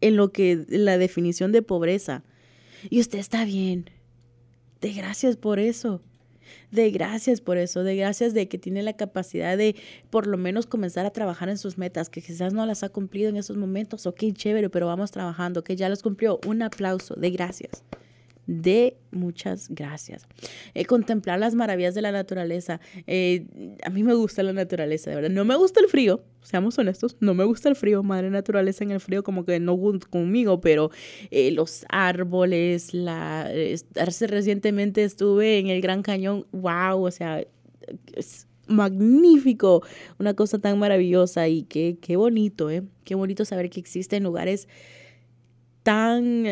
en 0.00 0.16
lo 0.16 0.32
que 0.32 0.64
la 0.68 0.98
definición 0.98 1.52
de 1.52 1.62
pobreza. 1.62 2.22
Y 2.88 3.00
usted 3.00 3.18
está 3.18 3.44
bien. 3.44 3.90
De 4.80 4.92
gracias 4.92 5.36
por 5.36 5.58
eso. 5.58 6.00
De 6.70 6.90
gracias 6.90 7.40
por 7.40 7.58
eso, 7.58 7.84
de 7.84 7.94
gracias 7.94 8.34
de 8.34 8.48
que 8.48 8.58
tiene 8.58 8.82
la 8.82 8.94
capacidad 8.94 9.56
de 9.56 9.76
por 10.10 10.26
lo 10.26 10.36
menos 10.36 10.66
comenzar 10.66 11.06
a 11.06 11.10
trabajar 11.10 11.48
en 11.48 11.58
sus 11.58 11.78
metas, 11.78 12.10
que 12.10 12.22
quizás 12.22 12.52
no 12.52 12.66
las 12.66 12.82
ha 12.82 12.88
cumplido 12.88 13.28
en 13.28 13.36
esos 13.36 13.56
momentos. 13.56 14.06
Ok, 14.06 14.24
chévere, 14.32 14.68
pero 14.68 14.86
vamos 14.86 15.12
trabajando, 15.12 15.62
que 15.62 15.76
ya 15.76 15.88
las 15.88 16.02
cumplió. 16.02 16.40
Un 16.46 16.62
aplauso 16.62 17.14
de 17.14 17.30
gracias 17.30 17.84
de 18.46 18.96
muchas 19.10 19.68
gracias. 19.68 20.26
Eh, 20.74 20.84
contemplar 20.84 21.38
las 21.38 21.54
maravillas 21.54 21.94
de 21.94 22.02
la 22.02 22.12
naturaleza. 22.12 22.80
Eh, 23.06 23.46
a 23.84 23.90
mí 23.90 24.02
me 24.02 24.14
gusta 24.14 24.42
la 24.42 24.52
naturaleza, 24.52 25.10
de 25.10 25.16
verdad. 25.16 25.30
No 25.30 25.44
me 25.44 25.56
gusta 25.56 25.80
el 25.80 25.88
frío, 25.88 26.22
seamos 26.42 26.78
honestos, 26.78 27.16
no 27.20 27.34
me 27.34 27.44
gusta 27.44 27.68
el 27.68 27.76
frío, 27.76 28.02
madre 28.02 28.30
naturaleza 28.30 28.84
en 28.84 28.90
el 28.90 29.00
frío 29.00 29.22
como 29.22 29.44
que 29.44 29.60
no 29.60 29.78
conmigo, 30.10 30.60
pero 30.60 30.90
eh, 31.30 31.50
los 31.52 31.84
árboles, 31.88 32.94
la, 32.94 33.50
recientemente 33.94 35.04
estuve 35.04 35.58
en 35.58 35.68
el 35.68 35.80
Gran 35.80 36.02
Cañón, 36.02 36.46
wow, 36.52 37.04
o 37.04 37.10
sea, 37.10 37.44
es 38.14 38.46
magnífico, 38.66 39.82
una 40.18 40.34
cosa 40.34 40.58
tan 40.58 40.78
maravillosa 40.78 41.48
y 41.48 41.64
qué, 41.64 41.98
qué 42.00 42.16
bonito, 42.16 42.70
¿eh? 42.70 42.82
Qué 43.04 43.14
bonito 43.14 43.44
saber 43.44 43.68
que 43.68 43.80
existen 43.80 44.22
lugares 44.22 44.68
tan 45.82 46.44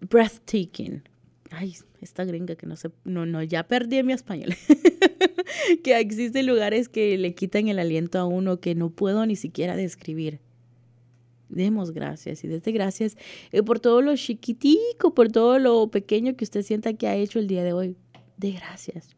breathtaking, 0.00 1.02
ay, 1.50 1.76
esta 2.00 2.24
gringa 2.24 2.56
que 2.56 2.66
no 2.66 2.76
sé, 2.76 2.90
no, 3.04 3.26
no, 3.26 3.42
ya 3.42 3.66
perdí 3.66 4.02
mi 4.02 4.12
español. 4.12 4.54
que 5.84 5.98
existen 5.98 6.46
lugares 6.46 6.88
que 6.88 7.16
le 7.18 7.34
quitan 7.34 7.68
el 7.68 7.78
aliento 7.78 8.18
a 8.18 8.26
uno 8.26 8.60
que 8.60 8.74
no 8.74 8.90
puedo 8.90 9.24
ni 9.26 9.36
siquiera 9.36 9.76
describir. 9.76 10.40
Demos 11.48 11.92
gracias 11.92 12.44
y 12.44 12.48
desde 12.48 12.72
gracias 12.72 13.16
eh, 13.52 13.62
por 13.62 13.80
todo 13.80 14.02
lo 14.02 14.14
chiquitico, 14.16 15.14
por 15.14 15.32
todo 15.32 15.58
lo 15.58 15.90
pequeño 15.90 16.36
que 16.36 16.44
usted 16.44 16.62
sienta 16.62 16.92
que 16.92 17.08
ha 17.08 17.16
hecho 17.16 17.38
el 17.38 17.46
día 17.46 17.64
de 17.64 17.72
hoy. 17.72 17.96
De 18.36 18.52
gracias. 18.52 19.17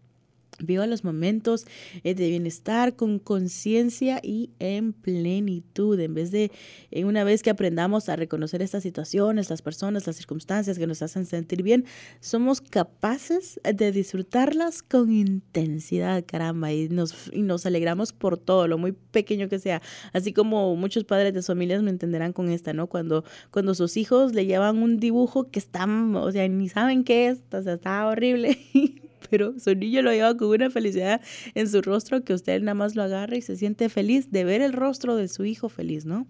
Viva 0.62 0.87
los 0.87 1.05
momentos 1.05 1.66
eh, 2.05 2.14
de 2.14 2.29
bienestar 2.29 2.96
con 2.96 3.18
conciencia 3.18 4.20
y 4.23 4.51
en 4.59 4.92
plenitud. 4.92 5.99
En 6.01 6.14
vez 6.14 6.31
de, 6.31 6.51
en 6.90 7.07
una 7.07 7.25
vez 7.25 7.42
que 7.42 7.51
aprendamos 7.51 8.09
a 8.09 8.16
reconocer 8.16 8.62
estas 8.62 8.83
situaciones, 8.83 9.51
las 9.51 9.62
personas, 9.62 10.07
las 10.07 10.16
circunstancias 10.16 10.79
que 10.79 10.87
nos 10.87 11.03
hacen 11.03 11.27
sentir 11.27 11.62
bien, 11.62 11.85
somos 12.20 12.61
capaces 12.61 13.61
de 13.62 13.92
disfrutarlas 13.92 14.83
con 14.83 15.12
intensidad, 15.12 16.25
caramba, 16.27 16.73
y 16.73 16.88
nos, 16.88 17.31
y 17.33 17.42
nos 17.42 17.66
alegramos 17.66 18.12
por 18.12 18.38
todo, 18.38 18.68
lo 18.68 18.79
muy 18.79 18.92
pequeño 18.92 19.49
que 19.49 19.59
sea. 19.59 19.83
Así 20.12 20.33
como 20.33 20.77
muchos 20.77 21.05
padres 21.05 21.35
de 21.35 21.42
familias 21.42 21.83
me 21.83 21.90
entenderán 21.90 22.33
con 22.33 22.51
esta, 22.51 22.73
¿no? 22.73 22.87
Cuando, 22.87 23.25
cuando 23.51 23.75
sus 23.75 23.96
hijos 23.96 24.35
le 24.35 24.46
llevan 24.46 24.83
un 24.83 24.99
dibujo 24.99 25.51
que 25.51 25.59
está, 25.59 25.87
o 25.87 26.33
sea, 26.33 26.49
ni 26.49 26.68
saben 26.68 27.05
qué 27.05 27.29
es, 27.29 27.42
o 27.53 27.62
sea, 27.62 27.75
está 27.75 28.07
horrible. 28.07 28.59
pero 29.31 29.59
su 29.59 29.75
niño 29.75 30.03
lo 30.03 30.13
lleva 30.13 30.37
con 30.37 30.49
una 30.49 30.71
felicidad 30.71 31.21
en 31.55 31.69
su 31.69 31.83
rostro 31.83 32.25
que 32.25 32.35
usted 32.35 32.61
nada 32.61 32.75
más 32.75 32.95
lo 32.95 33.03
agarra 33.03 33.37
y 33.37 33.43
se 33.43 33.57
siente 33.57 33.89
feliz 33.89 34.31
de 34.31 34.45
ver 34.45 34.61
el 34.61 34.73
rostro 34.73 35.17
de 35.17 35.29
su 35.29 35.45
hijo 35.45 35.69
feliz, 35.69 36.05
¿no? 36.05 36.27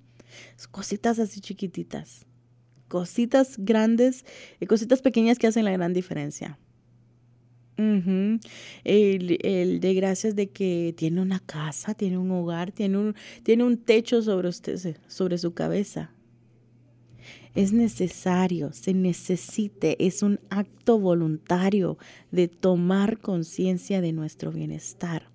Cositas 0.71 1.19
así 1.19 1.41
chiquititas, 1.41 2.27
cositas 2.89 3.57
grandes 3.59 4.25
y 4.61 4.67
cositas 4.67 5.03
pequeñas 5.03 5.39
que 5.39 5.47
hacen 5.47 5.65
la 5.65 5.73
gran 5.73 5.93
diferencia. 5.93 6.59
el, 7.77 9.39
el, 9.43 9.81
de 9.81 9.95
gracias 9.95 10.37
de 10.37 10.51
que 10.51 10.95
tiene 10.97 11.23
una 11.23 11.41
casa, 11.41 11.95
tiene 11.95 12.19
un 12.19 12.31
hogar, 12.31 12.73
tiene 12.73 12.99
un, 12.99 13.15
tiene 13.43 13.65
un 13.65 13.79
techo 13.79 14.23
sobre 14.23 14.49
usted, 14.49 14.97
sobre 15.09 15.39
su 15.39 15.55
cabeza 15.55 16.13
es 17.55 17.73
necesario, 17.73 18.73
se 18.73 18.95
necesite, 18.95 20.07
es 20.07 20.23
un 20.23 20.41
acto 20.51 20.99
voluntario 20.99 21.99
de 22.31 22.49
tomar 22.49 23.19
conciencia 23.19 24.01
de 24.01 24.13
nuestro 24.13 24.53
bienestar. 24.53 25.31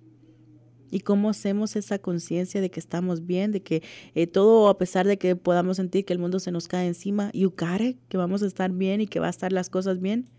¿Y 0.90 1.00
cómo 1.00 1.30
hacemos 1.30 1.76
esa 1.76 1.98
conciencia 1.98 2.60
de 2.60 2.70
que 2.70 2.80
estamos 2.80 3.26
bien, 3.26 3.50
de 3.50 3.60
que 3.60 3.82
eh, 4.14 4.26
todo, 4.26 4.68
a 4.68 4.78
pesar 4.78 5.06
de 5.06 5.18
que 5.18 5.36
podamos 5.36 5.76
sentir 5.76 6.04
que 6.04 6.12
el 6.12 6.18
mundo 6.18 6.38
se 6.38 6.52
nos 6.52 6.68
cae 6.68 6.86
encima, 6.86 7.30
y 7.32 7.44
ucare, 7.44 7.98
que 8.08 8.16
vamos 8.16 8.42
a 8.42 8.46
estar 8.46 8.70
bien 8.70 9.00
y 9.00 9.06
que 9.06 9.20
va 9.20 9.26
a 9.26 9.30
estar 9.30 9.52
las 9.52 9.68
cosas 9.68 10.00
bien? 10.00 10.30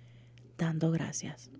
Dando 0.57 0.89
gracias. 0.89 1.51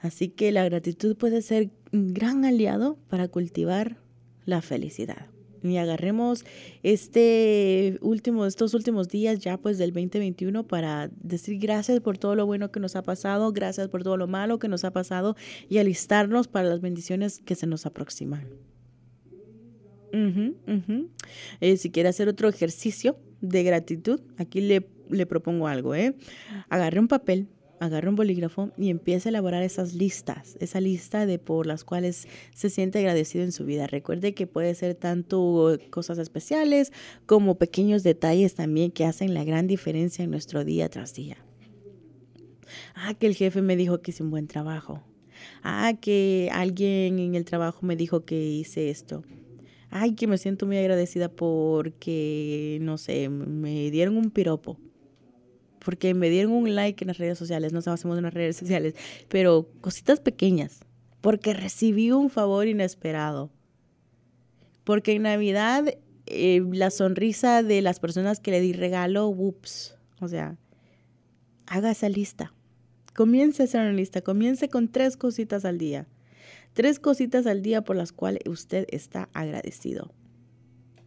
Así 0.00 0.28
que 0.28 0.50
la 0.50 0.64
gratitud 0.64 1.16
puede 1.16 1.42
ser 1.42 1.70
un 1.92 2.12
gran 2.12 2.44
aliado 2.44 2.98
para 3.08 3.28
cultivar 3.28 3.98
la 4.46 4.62
felicidad 4.62 5.32
y 5.62 5.76
agarremos 5.76 6.44
este 6.82 7.98
último, 8.00 8.46
estos 8.46 8.74
últimos 8.74 9.08
días 9.08 9.38
ya 9.40 9.58
pues 9.58 9.78
del 9.78 9.92
2021 9.92 10.66
para 10.66 11.10
decir 11.20 11.58
gracias 11.58 12.00
por 12.00 12.18
todo 12.18 12.34
lo 12.34 12.46
bueno 12.46 12.70
que 12.70 12.80
nos 12.80 12.96
ha 12.96 13.02
pasado, 13.02 13.52
gracias 13.52 13.88
por 13.88 14.02
todo 14.02 14.16
lo 14.16 14.26
malo 14.26 14.58
que 14.58 14.68
nos 14.68 14.84
ha 14.84 14.92
pasado 14.92 15.36
y 15.68 15.78
alistarnos 15.78 16.48
para 16.48 16.68
las 16.68 16.80
bendiciones 16.80 17.38
que 17.38 17.54
se 17.54 17.66
nos 17.66 17.86
aproximan. 17.86 18.48
Eh, 21.60 21.76
si 21.76 21.90
quiere 21.90 22.08
hacer 22.08 22.28
otro 22.28 22.48
ejercicio 22.48 23.16
de 23.40 23.62
gratitud, 23.62 24.20
aquí 24.36 24.60
le, 24.60 24.86
le 25.08 25.26
propongo 25.26 25.68
algo, 25.68 25.94
¿eh? 25.94 26.14
Agarre 26.68 27.00
un 27.00 27.08
papel, 27.08 27.48
agarre 27.82 28.08
un 28.08 28.14
bolígrafo 28.14 28.70
y 28.78 28.90
empiece 28.90 29.28
a 29.28 29.30
elaborar 29.30 29.64
esas 29.64 29.92
listas, 29.92 30.56
esa 30.60 30.80
lista 30.80 31.26
de 31.26 31.40
por 31.40 31.66
las 31.66 31.82
cuales 31.82 32.28
se 32.54 32.70
siente 32.70 33.00
agradecido 33.00 33.42
en 33.42 33.50
su 33.50 33.64
vida. 33.64 33.88
Recuerde 33.88 34.34
que 34.34 34.46
puede 34.46 34.72
ser 34.76 34.94
tanto 34.94 35.76
cosas 35.90 36.18
especiales 36.18 36.92
como 37.26 37.56
pequeños 37.56 38.04
detalles 38.04 38.54
también 38.54 38.92
que 38.92 39.04
hacen 39.04 39.34
la 39.34 39.42
gran 39.42 39.66
diferencia 39.66 40.22
en 40.22 40.30
nuestro 40.30 40.64
día 40.64 40.88
tras 40.90 41.12
día. 41.12 41.38
Ah, 42.94 43.14
que 43.14 43.26
el 43.26 43.34
jefe 43.34 43.62
me 43.62 43.74
dijo 43.74 44.00
que 44.00 44.12
hice 44.12 44.22
un 44.22 44.30
buen 44.30 44.46
trabajo. 44.46 45.02
Ah, 45.64 45.94
que 46.00 46.50
alguien 46.52 47.18
en 47.18 47.34
el 47.34 47.44
trabajo 47.44 47.84
me 47.84 47.96
dijo 47.96 48.24
que 48.24 48.40
hice 48.40 48.90
esto. 48.90 49.24
Ay, 49.90 50.14
que 50.14 50.28
me 50.28 50.38
siento 50.38 50.66
muy 50.66 50.78
agradecida 50.78 51.28
porque, 51.28 52.78
no 52.80 52.96
sé, 52.96 53.28
me 53.28 53.90
dieron 53.90 54.16
un 54.16 54.30
piropo 54.30 54.78
porque 55.84 56.14
me 56.14 56.30
dieron 56.30 56.52
un 56.52 56.74
like 56.74 57.04
en 57.04 57.08
las 57.08 57.18
redes 57.18 57.38
sociales, 57.38 57.72
no 57.72 57.78
hacemos 57.78 58.16
en 58.16 58.24
las 58.24 58.34
redes 58.34 58.56
sociales, 58.56 58.94
pero 59.28 59.68
cositas 59.80 60.20
pequeñas, 60.20 60.80
porque 61.20 61.54
recibí 61.54 62.10
un 62.10 62.30
favor 62.30 62.66
inesperado. 62.66 63.50
Porque 64.84 65.12
en 65.12 65.22
Navidad 65.22 65.84
eh, 66.26 66.62
la 66.72 66.90
sonrisa 66.90 67.62
de 67.62 67.82
las 67.82 68.00
personas 68.00 68.40
que 68.40 68.50
le 68.50 68.60
di 68.60 68.72
regalo, 68.72 69.28
ups, 69.28 69.96
o 70.20 70.28
sea, 70.28 70.56
haga 71.66 71.90
esa 71.90 72.08
lista. 72.08 72.52
Comience 73.14 73.62
a 73.62 73.64
hacer 73.64 73.80
una 73.80 73.92
lista, 73.92 74.22
comience 74.22 74.68
con 74.68 74.88
tres 74.88 75.16
cositas 75.16 75.64
al 75.64 75.78
día. 75.78 76.06
Tres 76.72 76.98
cositas 76.98 77.46
al 77.46 77.62
día 77.62 77.82
por 77.82 77.96
las 77.96 78.12
cuales 78.12 78.42
usted 78.46 78.86
está 78.90 79.28
agradecido. 79.34 80.12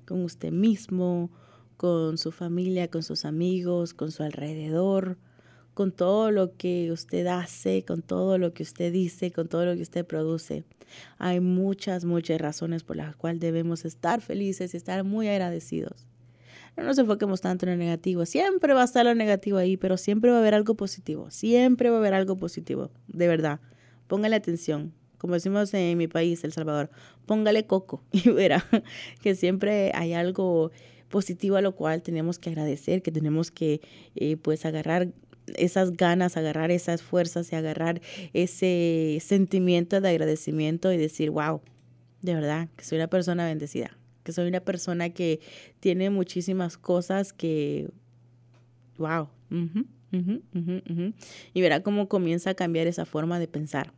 Con 0.05 0.23
usted 0.23 0.51
mismo, 0.51 1.31
con 1.77 2.17
su 2.17 2.31
familia, 2.31 2.89
con 2.89 3.03
sus 3.03 3.25
amigos, 3.25 3.93
con 3.93 4.11
su 4.11 4.23
alrededor, 4.23 5.17
con 5.73 5.91
todo 5.91 6.31
lo 6.31 6.55
que 6.55 6.91
usted 6.91 7.27
hace, 7.27 7.83
con 7.83 8.01
todo 8.01 8.37
lo 8.37 8.53
que 8.53 8.63
usted 8.63 8.91
dice, 8.91 9.31
con 9.31 9.47
todo 9.47 9.65
lo 9.65 9.75
que 9.75 9.81
usted 9.81 10.05
produce. 10.05 10.63
Hay 11.17 11.39
muchas, 11.41 12.05
muchas 12.05 12.39
razones 12.39 12.83
por 12.83 12.95
las 12.95 13.15
cuales 13.15 13.41
debemos 13.41 13.85
estar 13.85 14.21
felices 14.21 14.73
y 14.73 14.77
estar 14.77 15.03
muy 15.03 15.27
agradecidos. 15.27 16.07
No 16.77 16.83
nos 16.83 16.97
enfoquemos 16.97 17.41
tanto 17.41 17.65
en 17.65 17.73
lo 17.73 17.77
negativo. 17.77 18.25
Siempre 18.25 18.73
va 18.73 18.81
a 18.81 18.85
estar 18.85 19.05
lo 19.05 19.15
negativo 19.15 19.57
ahí, 19.57 19.77
pero 19.77 19.97
siempre 19.97 20.31
va 20.31 20.37
a 20.37 20.39
haber 20.39 20.53
algo 20.53 20.75
positivo. 20.75 21.29
Siempre 21.31 21.89
va 21.89 21.97
a 21.97 21.99
haber 21.99 22.13
algo 22.13 22.37
positivo. 22.37 22.91
De 23.07 23.27
verdad. 23.27 23.59
Póngale 24.07 24.35
atención. 24.35 24.93
Como 25.17 25.33
decimos 25.33 25.73
en 25.73 25.97
mi 25.97 26.07
país, 26.07 26.43
El 26.43 26.51
Salvador, 26.51 26.89
póngale 27.25 27.65
coco 27.65 28.03
y 28.11 28.29
verá 28.29 28.65
que 29.21 29.35
siempre 29.35 29.91
hay 29.95 30.13
algo 30.13 30.71
positivo 31.09 31.55
a 31.55 31.61
lo 31.61 31.75
cual 31.75 32.01
tenemos 32.01 32.39
que 32.39 32.49
agradecer, 32.49 33.01
que 33.01 33.11
tenemos 33.11 33.51
que 33.51 33.81
eh, 34.15 34.37
pues 34.37 34.65
agarrar 34.65 35.09
esas 35.55 35.95
ganas, 35.95 36.37
agarrar 36.37 36.71
esas 36.71 37.01
fuerzas 37.01 37.51
y 37.51 37.55
agarrar 37.55 38.01
ese 38.33 39.19
sentimiento 39.21 40.01
de 40.01 40.09
agradecimiento 40.09 40.91
y 40.91 40.97
decir, 40.97 41.29
wow, 41.29 41.61
de 42.21 42.33
verdad, 42.33 42.69
que 42.75 42.83
soy 42.83 42.97
una 42.97 43.07
persona 43.07 43.45
bendecida, 43.45 43.97
que 44.23 44.31
soy 44.31 44.47
una 44.47 44.61
persona 44.61 45.09
que 45.09 45.39
tiene 45.79 46.09
muchísimas 46.09 46.77
cosas 46.77 47.33
que, 47.33 47.89
wow, 48.97 49.29
y 51.53 51.61
verá 51.61 51.83
cómo 51.83 52.07
comienza 52.07 52.51
a 52.51 52.53
cambiar 52.55 52.87
esa 52.87 53.05
forma 53.05 53.37
de 53.37 53.47
pensar 53.47 53.93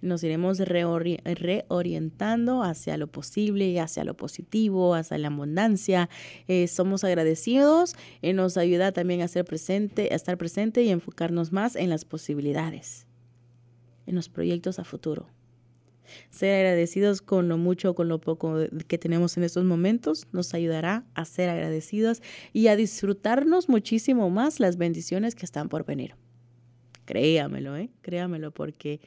nos 0.00 0.22
iremos 0.22 0.58
reorientando 0.58 2.62
hacia 2.62 2.96
lo 2.96 3.06
posible, 3.06 3.80
hacia 3.80 4.04
lo 4.04 4.16
positivo, 4.16 4.94
hacia 4.94 5.18
la 5.18 5.28
abundancia. 5.28 6.08
Eh, 6.48 6.68
somos 6.68 7.04
agradecidos, 7.04 7.94
y 8.22 8.32
nos 8.32 8.56
ayuda 8.56 8.92
también 8.92 9.22
a, 9.22 9.28
ser 9.28 9.44
presente, 9.44 10.08
a 10.12 10.14
estar 10.14 10.38
presente 10.38 10.82
y 10.82 10.90
enfocarnos 10.90 11.52
más 11.52 11.76
en 11.76 11.90
las 11.90 12.04
posibilidades, 12.04 13.06
en 14.06 14.14
los 14.14 14.28
proyectos 14.28 14.78
a 14.78 14.84
futuro. 14.84 15.28
Ser 16.30 16.54
agradecidos 16.54 17.20
con 17.20 17.48
lo 17.48 17.58
mucho 17.58 17.90
o 17.90 17.94
con 17.94 18.08
lo 18.08 18.20
poco 18.20 18.58
que 18.86 18.98
tenemos 18.98 19.36
en 19.36 19.42
estos 19.42 19.64
momentos 19.64 20.28
nos 20.32 20.54
ayudará 20.54 21.04
a 21.14 21.24
ser 21.24 21.48
agradecidos 21.48 22.22
y 22.52 22.68
a 22.68 22.76
disfrutarnos 22.76 23.68
muchísimo 23.68 24.30
más 24.30 24.60
las 24.60 24.76
bendiciones 24.76 25.34
que 25.34 25.44
están 25.44 25.68
por 25.68 25.84
venir. 25.84 26.14
Créamelo, 27.06 27.76
¿eh? 27.76 27.90
Créamelo 28.02 28.52
porque 28.52 29.00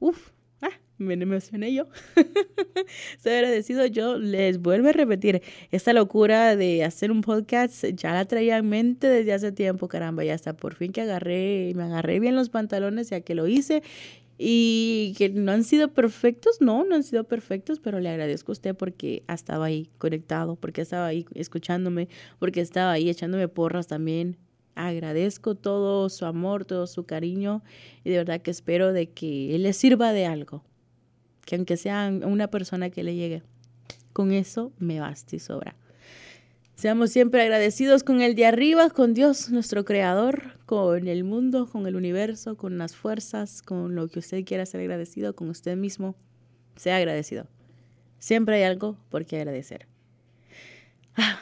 Uf, 0.00 0.30
ah, 0.62 0.70
me 0.96 1.12
emocioné 1.12 1.74
yo. 1.74 1.84
Estoy 3.16 3.32
agradecido. 3.32 3.84
Yo 3.86 4.16
les 4.18 4.58
vuelvo 4.58 4.88
a 4.88 4.92
repetir, 4.92 5.42
esta 5.70 5.92
locura 5.92 6.56
de 6.56 6.84
hacer 6.84 7.10
un 7.12 7.20
podcast 7.20 7.84
ya 7.84 8.14
la 8.14 8.24
traía 8.24 8.56
en 8.56 8.68
mente 8.68 9.08
desde 9.08 9.34
hace 9.34 9.52
tiempo, 9.52 9.88
caramba, 9.88 10.24
ya 10.24 10.34
hasta 10.34 10.54
por 10.54 10.74
fin 10.74 10.92
que 10.92 11.02
agarré, 11.02 11.72
me 11.76 11.82
agarré 11.84 12.18
bien 12.18 12.34
los 12.34 12.48
pantalones 12.48 13.10
ya 13.10 13.20
que 13.20 13.34
lo 13.34 13.46
hice. 13.46 13.82
Y 14.42 15.14
que 15.18 15.28
no 15.28 15.52
han 15.52 15.64
sido 15.64 15.92
perfectos, 15.92 16.62
no, 16.62 16.82
no 16.84 16.94
han 16.94 17.02
sido 17.02 17.24
perfectos, 17.24 17.78
pero 17.78 18.00
le 18.00 18.08
agradezco 18.08 18.52
a 18.52 18.54
usted 18.54 18.74
porque 18.74 19.22
estaba 19.28 19.66
ahí 19.66 19.90
conectado, 19.98 20.56
porque 20.56 20.80
estaba 20.80 21.08
ahí 21.08 21.26
escuchándome, 21.34 22.08
porque 22.38 22.62
estaba 22.62 22.92
ahí 22.92 23.10
echándome 23.10 23.48
porras 23.48 23.86
también, 23.86 24.38
agradezco 24.86 25.54
todo 25.54 26.08
su 26.08 26.24
amor, 26.26 26.64
todo 26.64 26.86
su 26.86 27.04
cariño 27.04 27.62
y 28.04 28.10
de 28.10 28.18
verdad 28.18 28.40
que 28.40 28.50
espero 28.50 28.92
de 28.92 29.10
que 29.10 29.56
le 29.58 29.72
sirva 29.72 30.12
de 30.12 30.26
algo, 30.26 30.64
que 31.44 31.56
aunque 31.56 31.76
sea 31.76 32.10
una 32.24 32.48
persona 32.48 32.90
que 32.90 33.02
le 33.02 33.14
llegue, 33.14 33.42
con 34.12 34.32
eso 34.32 34.72
me 34.78 35.00
basta 35.00 35.36
y 35.36 35.38
sobra. 35.38 35.76
Seamos 36.80 37.10
siempre 37.10 37.42
agradecidos 37.42 38.02
con 38.02 38.22
el 38.22 38.34
de 38.34 38.46
arriba, 38.46 38.88
con 38.88 39.12
Dios, 39.12 39.50
nuestro 39.50 39.84
creador, 39.84 40.58
con 40.64 41.08
el 41.08 41.24
mundo, 41.24 41.66
con 41.66 41.86
el 41.86 41.94
universo, 41.94 42.56
con 42.56 42.78
las 42.78 42.96
fuerzas, 42.96 43.60
con 43.60 43.94
lo 43.94 44.08
que 44.08 44.18
usted 44.20 44.46
quiera 44.46 44.64
ser 44.64 44.80
agradecido, 44.80 45.34
con 45.34 45.50
usted 45.50 45.76
mismo. 45.76 46.16
Sea 46.76 46.96
agradecido. 46.96 47.46
Siempre 48.18 48.56
hay 48.56 48.62
algo 48.62 48.96
por 49.10 49.26
qué 49.26 49.36
agradecer. 49.36 49.86
Ah, 51.16 51.40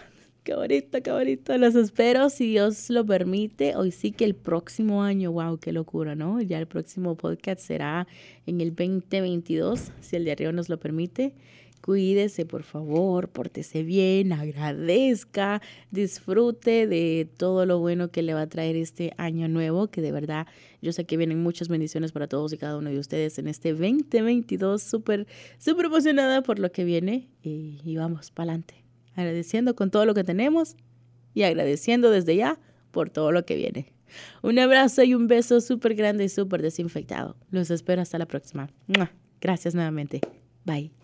Qué 0.49 0.55
bonito, 0.55 1.03
qué 1.03 1.13
bonito. 1.13 1.59
Los 1.59 1.75
espero 1.75 2.31
si 2.31 2.47
Dios 2.47 2.89
lo 2.89 3.05
permite. 3.05 3.77
Hoy 3.77 3.91
sí 3.91 4.13
que 4.13 4.25
el 4.25 4.35
próximo 4.35 5.03
año, 5.03 5.31
wow, 5.31 5.59
qué 5.59 5.73
locura, 5.73 6.15
¿no? 6.15 6.41
Ya 6.41 6.59
el 6.59 6.67
próximo 6.67 7.19
podcast 7.19 7.61
será 7.61 8.07
en 8.47 8.63
el 8.63 8.75
2022, 8.75 9.93
si 10.01 10.17
el 10.17 10.25
de 10.25 10.33
arriba 10.33 10.51
nos 10.53 10.71
lo 10.71 10.81
permite. 10.81 11.35
Cuídese, 11.83 12.47
por 12.47 12.63
favor, 12.63 13.29
pórtese 13.29 13.83
bien, 13.83 14.33
agradezca, 14.33 15.61
disfrute 15.91 16.87
de 16.87 17.29
todo 17.37 17.67
lo 17.67 17.79
bueno 17.79 18.11
que 18.11 18.23
le 18.23 18.33
va 18.33 18.41
a 18.41 18.49
traer 18.49 18.77
este 18.77 19.13
año 19.19 19.49
nuevo, 19.49 19.89
que 19.89 20.01
de 20.01 20.13
verdad 20.13 20.47
yo 20.81 20.93
sé 20.95 21.05
que 21.05 21.19
vienen 21.19 21.43
muchas 21.43 21.69
bendiciones 21.69 22.13
para 22.13 22.27
todos 22.27 22.55
y 22.55 22.57
cada 22.57 22.79
uno 22.79 22.89
de 22.89 22.99
ustedes 22.99 23.39
en 23.39 23.49
este 23.49 23.73
2022. 23.73 24.83
Súper, 24.83 25.27
súper 25.59 25.85
emocionada 25.85 26.41
por 26.43 26.59
lo 26.59 26.73
que 26.73 26.85
viene 26.85 27.29
y, 27.43 27.83
y 27.85 27.97
vamos, 27.99 28.31
para 28.31 28.53
adelante 28.53 28.88
agradeciendo 29.19 29.75
con 29.75 29.91
todo 29.91 30.07
lo 30.07 30.15
que 30.15 30.25
tenemos 30.25 30.77
y 31.35 31.43
agradeciendo 31.43 32.11
desde 32.11 32.37
ya 32.37 32.59
por 32.93 33.11
todo 33.11 33.33
lo 33.33 33.45
que 33.45 33.57
viene. 33.57 33.93
Un 34.43 34.59
abrazo 34.59 35.03
y 35.03 35.15
un 35.15 35.27
beso 35.27 35.61
súper 35.61 35.95
grande 35.95 36.25
y 36.25 36.29
súper 36.29 36.63
desinfectado. 36.63 37.37
Los 37.51 37.71
espero 37.71 38.01
hasta 38.01 38.19
la 38.19 38.27
próxima. 38.27 38.71
Gracias 39.41 39.75
nuevamente. 39.75 40.21
Bye. 40.65 40.98